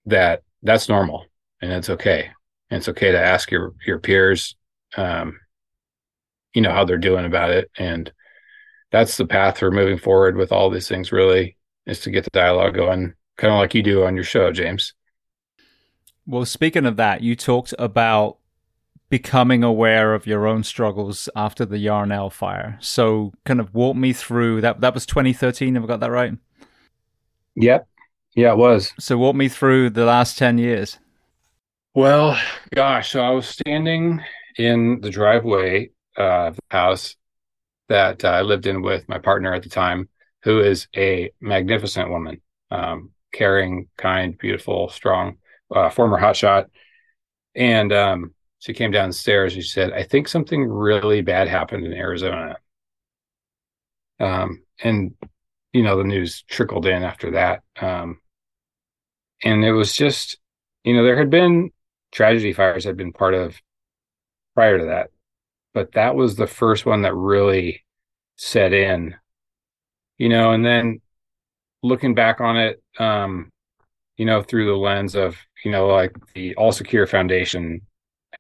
[0.07, 1.27] that that's normal
[1.61, 2.31] and it's okay.
[2.71, 4.57] And it's okay to ask your your peers,
[4.97, 5.39] um,
[6.55, 7.71] you know, how they're doing about it.
[7.79, 8.13] And
[8.91, 11.57] that's the path for moving forward with all these things, really.
[11.87, 14.95] is to get the dialogue going, kind of like you do on your show, James.
[16.27, 18.39] Well, speaking of that, you talked about
[19.09, 22.79] becoming aware of your own struggles after the Yarnell fire.
[22.81, 24.81] So, kind of walk me through that.
[24.81, 25.75] That was 2013.
[25.75, 26.35] Have I got that right?
[27.57, 27.87] Yep.
[28.35, 28.93] Yeah, it was.
[28.99, 30.99] So, walk me through the last 10 years.
[31.95, 32.37] Well,
[32.75, 34.21] gosh, so I was standing
[34.59, 37.15] in the driveway uh, of the house
[37.89, 40.09] that uh, I lived in with my partner at the time,
[40.43, 42.41] who is a magnificent woman,
[42.71, 45.37] um, caring, kind, beautiful, strong,
[45.75, 46.67] uh, former hotshot.
[47.55, 48.35] And um,
[48.65, 52.57] she came downstairs she said, I think something really bad happened in Arizona.
[54.19, 55.15] Um, and,
[55.75, 57.63] you know, the news trickled in after that.
[57.79, 58.21] Um,
[59.45, 60.39] and it was just,
[60.83, 61.73] you know, there had been
[62.11, 63.61] tragedy fires had been part of
[64.55, 65.11] prior to that,
[65.75, 67.85] but that was the first one that really
[68.37, 69.15] set in,
[70.17, 71.03] you know, and then
[71.83, 73.51] looking back on it, um,
[74.17, 75.37] you know, through the lens of,
[75.67, 77.83] you know, like the All Secure Foundation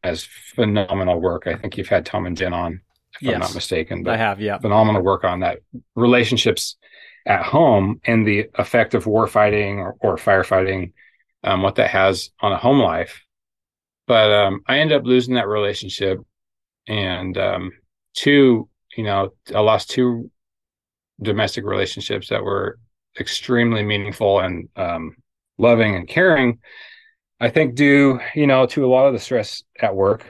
[0.05, 0.25] has
[0.55, 1.47] phenomenal work.
[1.47, 2.83] I think you've had Tom and Jen on,
[3.15, 4.03] if yes, I'm not mistaken.
[4.03, 4.59] But I have, yeah.
[4.59, 5.61] Phenomenal work on that.
[5.95, 6.77] Relationships
[7.27, 10.93] at home and the effect of war fighting or, or firefighting,
[11.43, 13.23] um, what that has on a home life.
[14.07, 16.21] But um, I ended up losing that relationship.
[16.87, 17.73] And um,
[18.13, 20.31] two, you know, I lost two
[21.23, 22.79] domestic relationships that were
[23.19, 25.17] extremely meaningful and um,
[25.57, 26.59] loving and caring
[27.45, 30.25] I think due, you know, to a lot of the stress at work,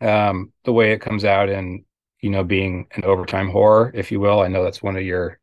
[0.00, 1.84] um, the way it comes out in,
[2.20, 4.38] you know, being an overtime horror, if you will.
[4.38, 5.40] I know that's one of your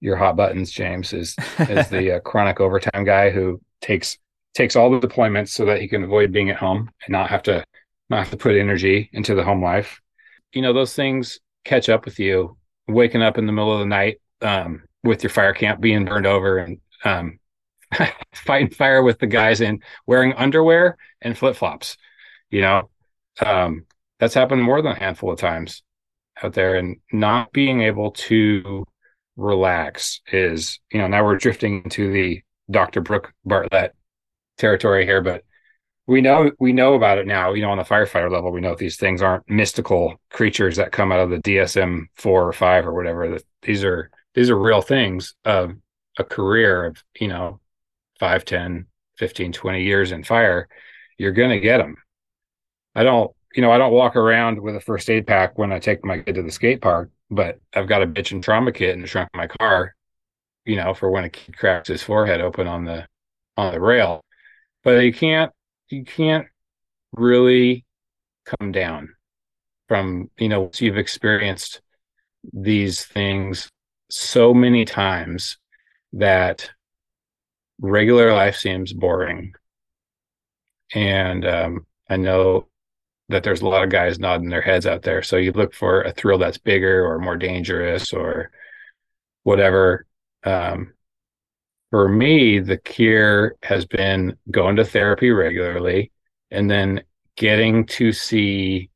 [0.00, 4.18] your hot buttons, James, is is the uh, chronic overtime guy who takes
[4.54, 7.44] takes all the deployments so that he can avoid being at home and not have
[7.44, 7.64] to
[8.10, 10.00] not have to put energy into the home life.
[10.52, 12.56] You know, those things catch up with you,
[12.88, 16.26] waking up in the middle of the night um, with your fire camp being burned
[16.26, 17.38] over and um,
[18.34, 21.96] fighting fire with the guys in wearing underwear and flip flops.
[22.50, 22.90] You know,
[23.44, 23.86] um,
[24.18, 25.82] that's happened more than a handful of times
[26.42, 28.84] out there, and not being able to
[29.36, 33.00] relax is, you know, now we're drifting into the Dr.
[33.00, 33.94] Brooke Bartlett
[34.58, 35.44] territory here, but
[36.06, 37.52] we know we know about it now.
[37.54, 41.12] You know, on the firefighter level, we know these things aren't mystical creatures that come
[41.12, 43.38] out of the DSM four or five or whatever.
[43.62, 45.72] These are these are real things of
[46.18, 47.60] a career of you know
[48.18, 48.86] 5 10
[49.18, 50.68] 15 20 years in fire
[51.18, 51.96] you're going to get them
[52.94, 55.78] i don't you know i don't walk around with a first aid pack when i
[55.78, 58.94] take my kid to the skate park but i've got a bitch and trauma kit
[58.94, 59.94] in the trunk of my car
[60.64, 63.06] you know for when a kid cracks his forehead open on the
[63.56, 64.24] on the rail.
[64.82, 65.52] But you can't
[65.88, 66.46] you can't
[67.12, 67.84] really
[68.44, 69.14] come down
[69.88, 71.80] from you know once you've experienced
[72.52, 73.68] these things
[74.10, 75.56] so many times
[76.12, 76.70] that
[77.80, 79.54] regular life seems boring.
[80.94, 82.68] And um, I know
[83.28, 85.22] that there's a lot of guys nodding their heads out there.
[85.22, 88.50] So you look for a thrill that's bigger or more dangerous or
[89.42, 90.06] whatever.
[90.44, 90.92] Um,
[91.90, 96.10] for me, the cure has been going to therapy regularly
[96.50, 97.02] and then
[97.36, 98.90] getting to see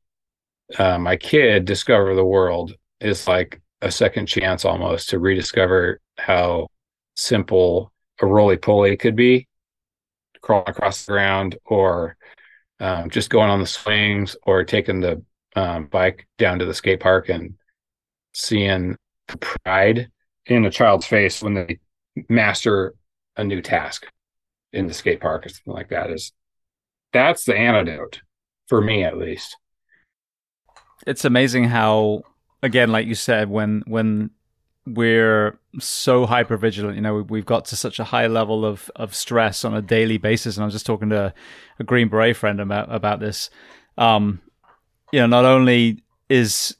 [0.77, 6.67] uh, my kid discover the world is like a second chance almost to rediscover how
[7.15, 7.91] simple
[8.21, 9.47] a roly poly could be
[10.41, 12.15] crawling across the ground or
[12.79, 15.21] um, just going on the swings or taking the
[15.55, 17.55] um, bike down to the skate park and
[18.33, 18.95] seeing
[19.27, 20.09] the pride
[20.45, 21.79] in a child's face when they
[22.29, 22.93] master
[23.37, 24.05] a new task
[24.73, 26.31] in the skate park or something like that is
[27.11, 28.21] that's the antidote
[28.67, 29.57] for me at least.
[31.07, 32.23] It's amazing how
[32.61, 34.31] again like you said when when
[34.95, 36.95] we're so hyper vigilant.
[36.95, 40.17] You know, we've got to such a high level of, of stress on a daily
[40.17, 40.57] basis.
[40.57, 41.33] And I was just talking to
[41.79, 43.49] a Green Beret friend about, about this.
[43.97, 44.41] Um,
[45.11, 46.75] you know, not only is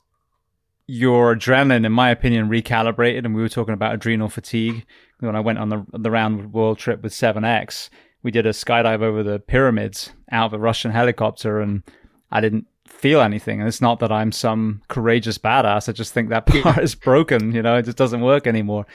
[0.87, 4.85] your adrenaline, in my opinion, recalibrated, and we were talking about adrenal fatigue
[5.19, 7.89] when I went on the the round world trip with 7X.
[8.23, 11.83] We did a skydive over the pyramids out of a Russian helicopter, and
[12.31, 13.59] I didn't feel anything.
[13.59, 15.87] And it's not that I'm some courageous badass.
[15.87, 17.53] I just think that part is broken.
[17.53, 18.85] You know, it just doesn't work anymore.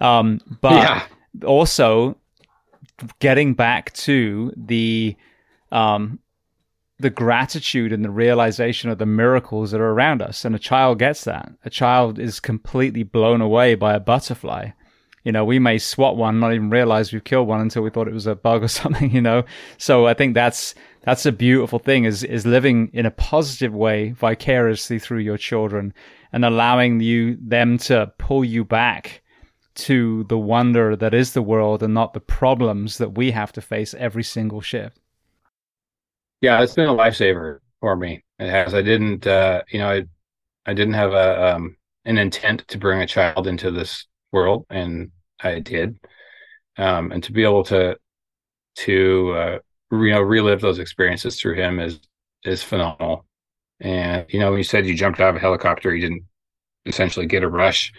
[0.00, 1.06] Um, but yeah.
[1.44, 2.16] also
[3.18, 5.16] getting back to the
[5.70, 6.18] um,
[6.98, 10.44] the gratitude and the realization of the miracles that are around us.
[10.44, 11.50] And a child gets that.
[11.64, 14.70] A child is completely blown away by a butterfly.
[15.24, 18.08] You know, we may swat one, not even realize we've killed one until we thought
[18.08, 19.44] it was a bug or something, you know?
[19.78, 24.10] So I think that's that's a beautiful thing is is living in a positive way
[24.12, 25.94] vicariously through your children
[26.32, 29.22] and allowing you them to pull you back
[29.74, 33.60] to the wonder that is the world and not the problems that we have to
[33.60, 34.98] face every single shift.
[36.40, 38.24] Yeah, it's been a lifesaver for me.
[38.38, 38.74] It has.
[38.74, 40.04] I didn't, uh, you know, I,
[40.66, 45.10] I didn't have a um, an intent to bring a child into this world, and
[45.42, 45.98] I did.
[46.76, 47.96] Um, and to be able to
[48.76, 49.58] to uh,
[49.92, 52.00] you know relive those experiences through him is
[52.44, 53.26] is phenomenal.
[53.80, 56.24] And you know, when you said you jumped out of a helicopter, you didn't
[56.86, 57.92] essentially get a rush.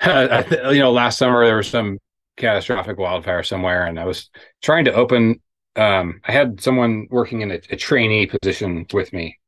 [0.04, 1.98] you know, last summer there was some
[2.36, 4.30] catastrophic wildfire somewhere, and I was
[4.62, 5.40] trying to open.
[5.76, 9.38] Um, I had someone working in a, a trainee position with me,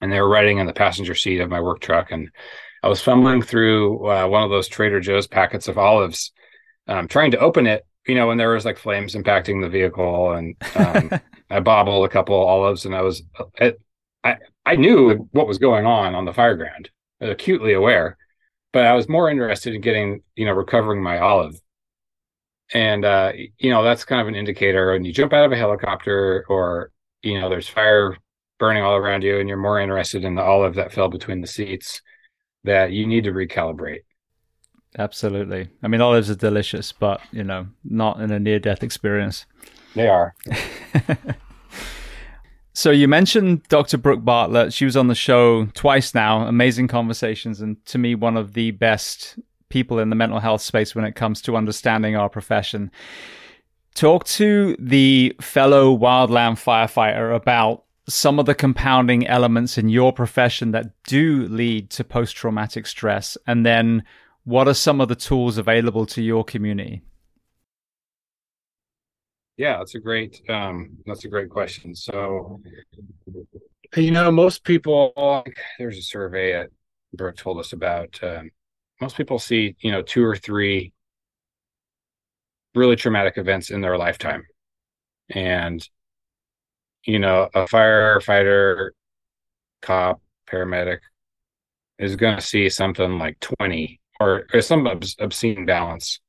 [0.00, 2.30] and they were riding in the passenger seat of my work truck, and
[2.82, 6.32] I was fumbling through uh, one of those Trader Joe's packets of olives,
[6.86, 7.84] um, trying to open it.
[8.06, 11.10] You know, when there was like flames impacting the vehicle, and um,
[11.50, 13.22] I bobbled a couple olives, and I was,
[13.56, 13.80] it,
[14.24, 18.16] I I knew what was going on on the fire ground, acutely aware,
[18.72, 21.60] but I was more interested in getting, you know, recovering my olive.
[22.72, 25.56] And uh, you know, that's kind of an indicator when you jump out of a
[25.56, 28.16] helicopter or you know, there's fire
[28.58, 31.46] burning all around you and you're more interested in the olive that fell between the
[31.46, 32.02] seats
[32.68, 34.02] that you need to recalibrate.
[34.98, 35.68] Absolutely.
[35.82, 39.44] I mean, olives are delicious, but you know, not in a near death experience.
[39.94, 40.34] They are.
[42.78, 43.98] So you mentioned Dr.
[43.98, 44.72] Brooke Bartlett.
[44.72, 46.46] She was on the show twice now.
[46.46, 49.36] Amazing conversations, and to me, one of the best
[49.68, 52.92] people in the mental health space when it comes to understanding our profession.
[53.96, 60.72] Talk to the fellow wildland firefighter about some of the compounding elements in your profession
[60.72, 64.02] that do lead to post traumatic stress, and then
[64.44, 67.02] what are some of the tools available to your community?
[69.58, 71.94] Yeah, that's a great um, that's a great question.
[71.94, 72.62] So,
[73.96, 75.44] you know, most people
[75.78, 76.70] there's a survey that
[77.12, 78.18] Brooke told us about.
[78.22, 78.50] Um,
[79.00, 80.92] most people see you know two or three
[82.74, 84.44] really traumatic events in their lifetime,
[85.30, 85.86] and
[87.08, 88.90] you know, a firefighter,
[89.80, 90.98] cop, paramedic
[91.98, 96.20] is going to see something like 20 or, or some obscene balance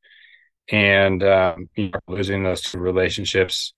[0.72, 3.74] and um, you know, losing those two relationships,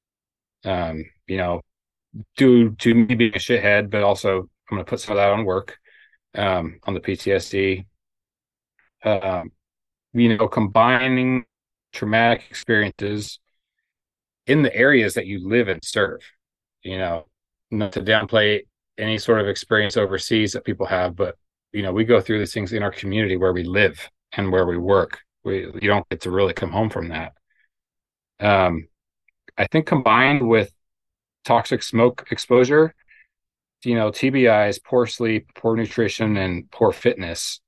[0.63, 1.61] um, you know,
[2.37, 5.31] due to me being a shithead, but also I'm going to put some of that
[5.31, 5.79] on work,
[6.35, 7.87] um, on the PTSD.
[9.03, 9.51] Um,
[10.13, 11.45] you know, combining
[11.93, 13.39] traumatic experiences
[14.45, 16.21] in the areas that you live and serve.
[16.83, 17.25] You know,
[17.69, 18.61] not to downplay
[18.97, 21.35] any sort of experience overseas that people have, but
[21.71, 24.65] you know, we go through these things in our community where we live and where
[24.65, 27.33] we work we, you don't get to really come home from that.
[28.39, 28.87] Um,
[29.57, 30.71] I think combined with
[31.45, 32.93] toxic smoke exposure,
[33.83, 37.59] you know, TBIs, poor sleep, poor nutrition, and poor fitness,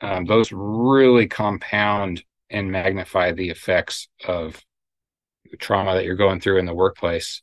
[0.00, 4.60] um, those really compound and magnify the effects of
[5.58, 7.42] trauma that you're going through in the workplace.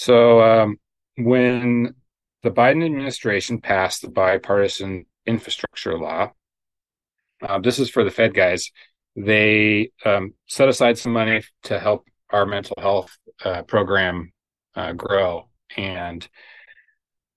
[0.00, 0.78] So um,
[1.18, 1.94] when
[2.42, 6.32] the Biden administration passed the bipartisan infrastructure law,
[7.42, 8.72] uh, this is for the Fed guys
[9.14, 14.32] they um, set aside some money to help our mental health uh, program
[14.74, 15.50] uh, grow.
[15.76, 16.26] And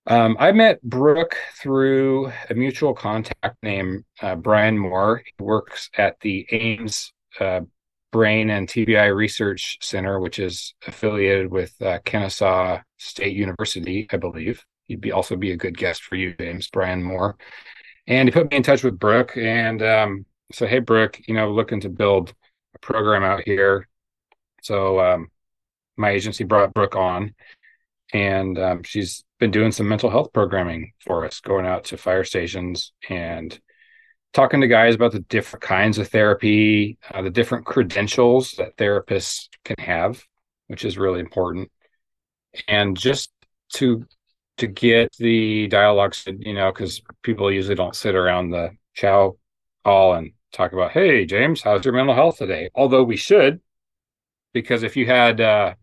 [0.08, 5.22] um, I met Brooke through a mutual contact named uh, Brian Moore.
[5.26, 7.12] He works at the Ames
[7.42, 7.62] uh,
[8.14, 14.64] Brain and TBI Research Center, which is affiliated with uh, Kennesaw State University, I believe.
[14.86, 17.36] He'd be also be a good guest for you, James Brian Moore.
[18.08, 21.52] And he put me in touch with Brooke, and um, so hey brooke you know
[21.52, 22.34] looking to build
[22.76, 23.88] a program out here
[24.62, 25.28] so um,
[25.98, 27.34] my agency brought brooke on
[28.14, 32.24] and um, she's been doing some mental health programming for us going out to fire
[32.24, 33.60] stations and
[34.34, 39.48] talking to guys about the different kinds of therapy uh, the different credentials that therapists
[39.64, 40.24] can have
[40.68, 41.72] which is really important
[42.68, 43.32] and just
[43.70, 44.06] to
[44.58, 49.36] to get the dialogues you know because people usually don't sit around the chow
[49.84, 52.70] hall and talk about, hey, James, how's your mental health today?
[52.76, 53.60] Although we should,
[54.54, 55.74] because if you had, uh,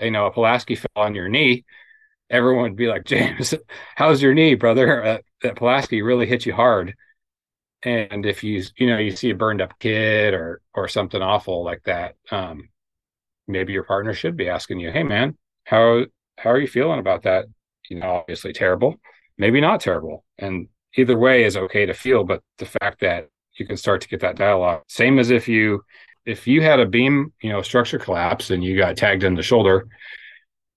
[0.00, 1.64] you know, a Pulaski fell on your knee,
[2.30, 3.54] everyone would be like, James,
[3.96, 5.04] how's your knee, brother?
[5.04, 6.94] Uh, that Pulaski really hit you hard.
[7.82, 11.64] And if you, you know, you see a burned up kid or, or something awful
[11.64, 12.68] like that, um,
[13.48, 16.04] maybe your partner should be asking you, hey, man, how,
[16.36, 17.46] how are you feeling about that?
[17.88, 19.00] You know, obviously terrible,
[19.38, 20.24] maybe not terrible.
[20.38, 24.08] And either way is okay to feel, but the fact that you can start to
[24.08, 24.82] get that dialogue.
[24.88, 25.84] Same as if you
[26.26, 29.42] if you had a beam, you know, structure collapse and you got tagged in the
[29.42, 29.86] shoulder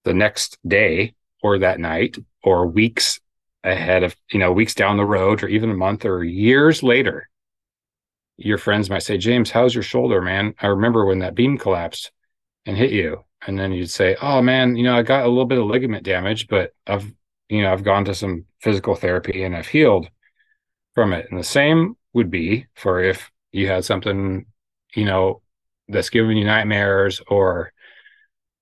[0.04, 3.20] the next day or that night or weeks
[3.64, 7.28] ahead of, you know, weeks down the road or even a month or years later,
[8.36, 10.54] your friends might say, James, how's your shoulder, man?
[10.60, 12.12] I remember when that beam collapsed
[12.66, 13.24] and hit you.
[13.46, 16.04] And then you'd say, Oh man, you know, I got a little bit of ligament
[16.04, 17.10] damage, but I've,
[17.48, 20.08] you know, I've gone to some physical therapy and I've healed
[20.94, 21.26] from it.
[21.30, 24.46] And the same would be for if you had something,
[24.94, 25.42] you know,
[25.88, 27.72] that's giving you nightmares or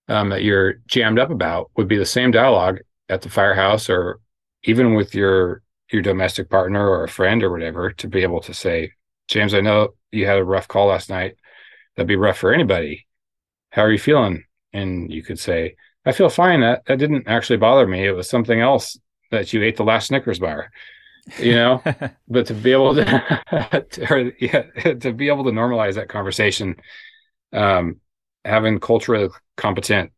[0.09, 4.19] um, that you're jammed up about would be the same dialogue at the firehouse or
[4.65, 8.55] even with your your domestic partner or a friend or whatever to be able to
[8.55, 8.93] say,
[9.29, 11.37] James, I know you had a rough call last night.
[11.97, 13.07] That'd be rough for anybody.
[13.71, 14.45] How are you feeling?
[14.73, 16.61] And you could say, I feel fine.
[16.61, 18.07] That that didn't actually bother me.
[18.07, 18.99] It was something else
[19.31, 20.71] that you ate the last Snickers bar.
[21.39, 21.83] You know,
[22.29, 26.77] but to be able to, or, yeah, to be able to normalize that conversation,
[27.53, 28.01] um,
[28.45, 30.13] having culturally competent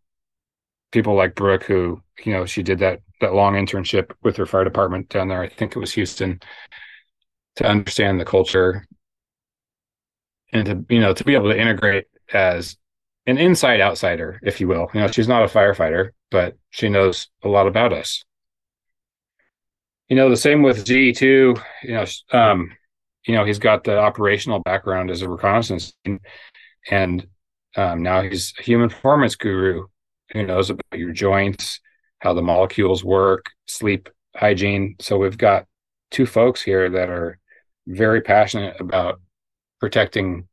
[0.90, 4.64] people like Brooke, who you know she did that that long internship with her fire
[4.64, 5.42] department down there.
[5.42, 6.40] I think it was Houston
[7.56, 8.86] to understand the culture
[10.52, 12.76] and to you know to be able to integrate as
[13.26, 14.88] an inside outsider, if you will.
[14.92, 18.24] You know, she's not a firefighter, but she knows a lot about us.
[20.08, 21.56] You know, the same with Z too.
[21.82, 22.70] You know, um,
[23.26, 25.94] you know, he's got the operational background as a reconnaissance,
[26.90, 27.26] and
[27.76, 29.86] um, now he's a human performance guru
[30.34, 31.80] who knows about your joints,
[32.18, 34.96] how the molecules work, sleep hygiene.
[35.00, 35.66] So we've got
[36.10, 37.38] two folks here that are
[37.86, 39.20] very passionate about
[39.80, 40.48] protecting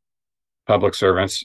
[0.66, 1.44] public servants.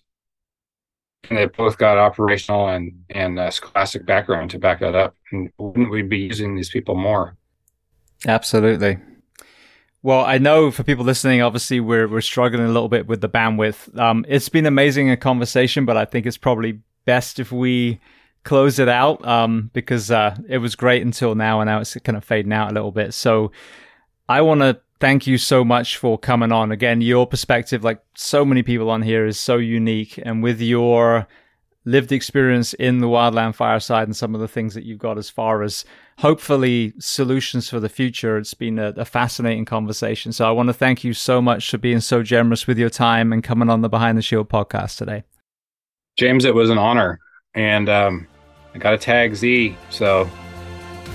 [1.30, 5.16] And they both got operational and and uh, scholastic background to back that up.
[5.32, 7.36] And wouldn't we be using these people more?
[8.26, 8.98] Absolutely.
[10.04, 13.28] Well, I know for people listening, obviously we're we're struggling a little bit with the
[13.28, 13.98] bandwidth.
[13.98, 18.00] Um, it's been amazing a conversation, but I think it's probably best if we
[18.48, 22.18] close it out um, because uh, it was great until now, and now it's kind
[22.18, 23.14] of fading out a little bit.
[23.14, 23.52] So
[24.30, 26.72] I want to thank you so much for coming on.
[26.72, 31.28] Again, your perspective, like so many people on here, is so unique, and with your
[31.84, 35.30] lived experience in the wildland fireside and some of the things that you've got as
[35.30, 35.86] far as
[36.18, 38.38] hopefully solutions for the future.
[38.38, 40.34] It's been a, a, fascinating conversation.
[40.34, 43.32] So I want to thank you so much for being so generous with your time
[43.32, 45.24] and coming on the Behind the Shield podcast today.
[46.18, 47.22] James, it was an honor.
[47.54, 48.28] And um,
[48.78, 49.76] I got to tag Z.
[49.90, 50.30] So,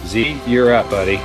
[0.06, 1.20] Z, you're up, buddy.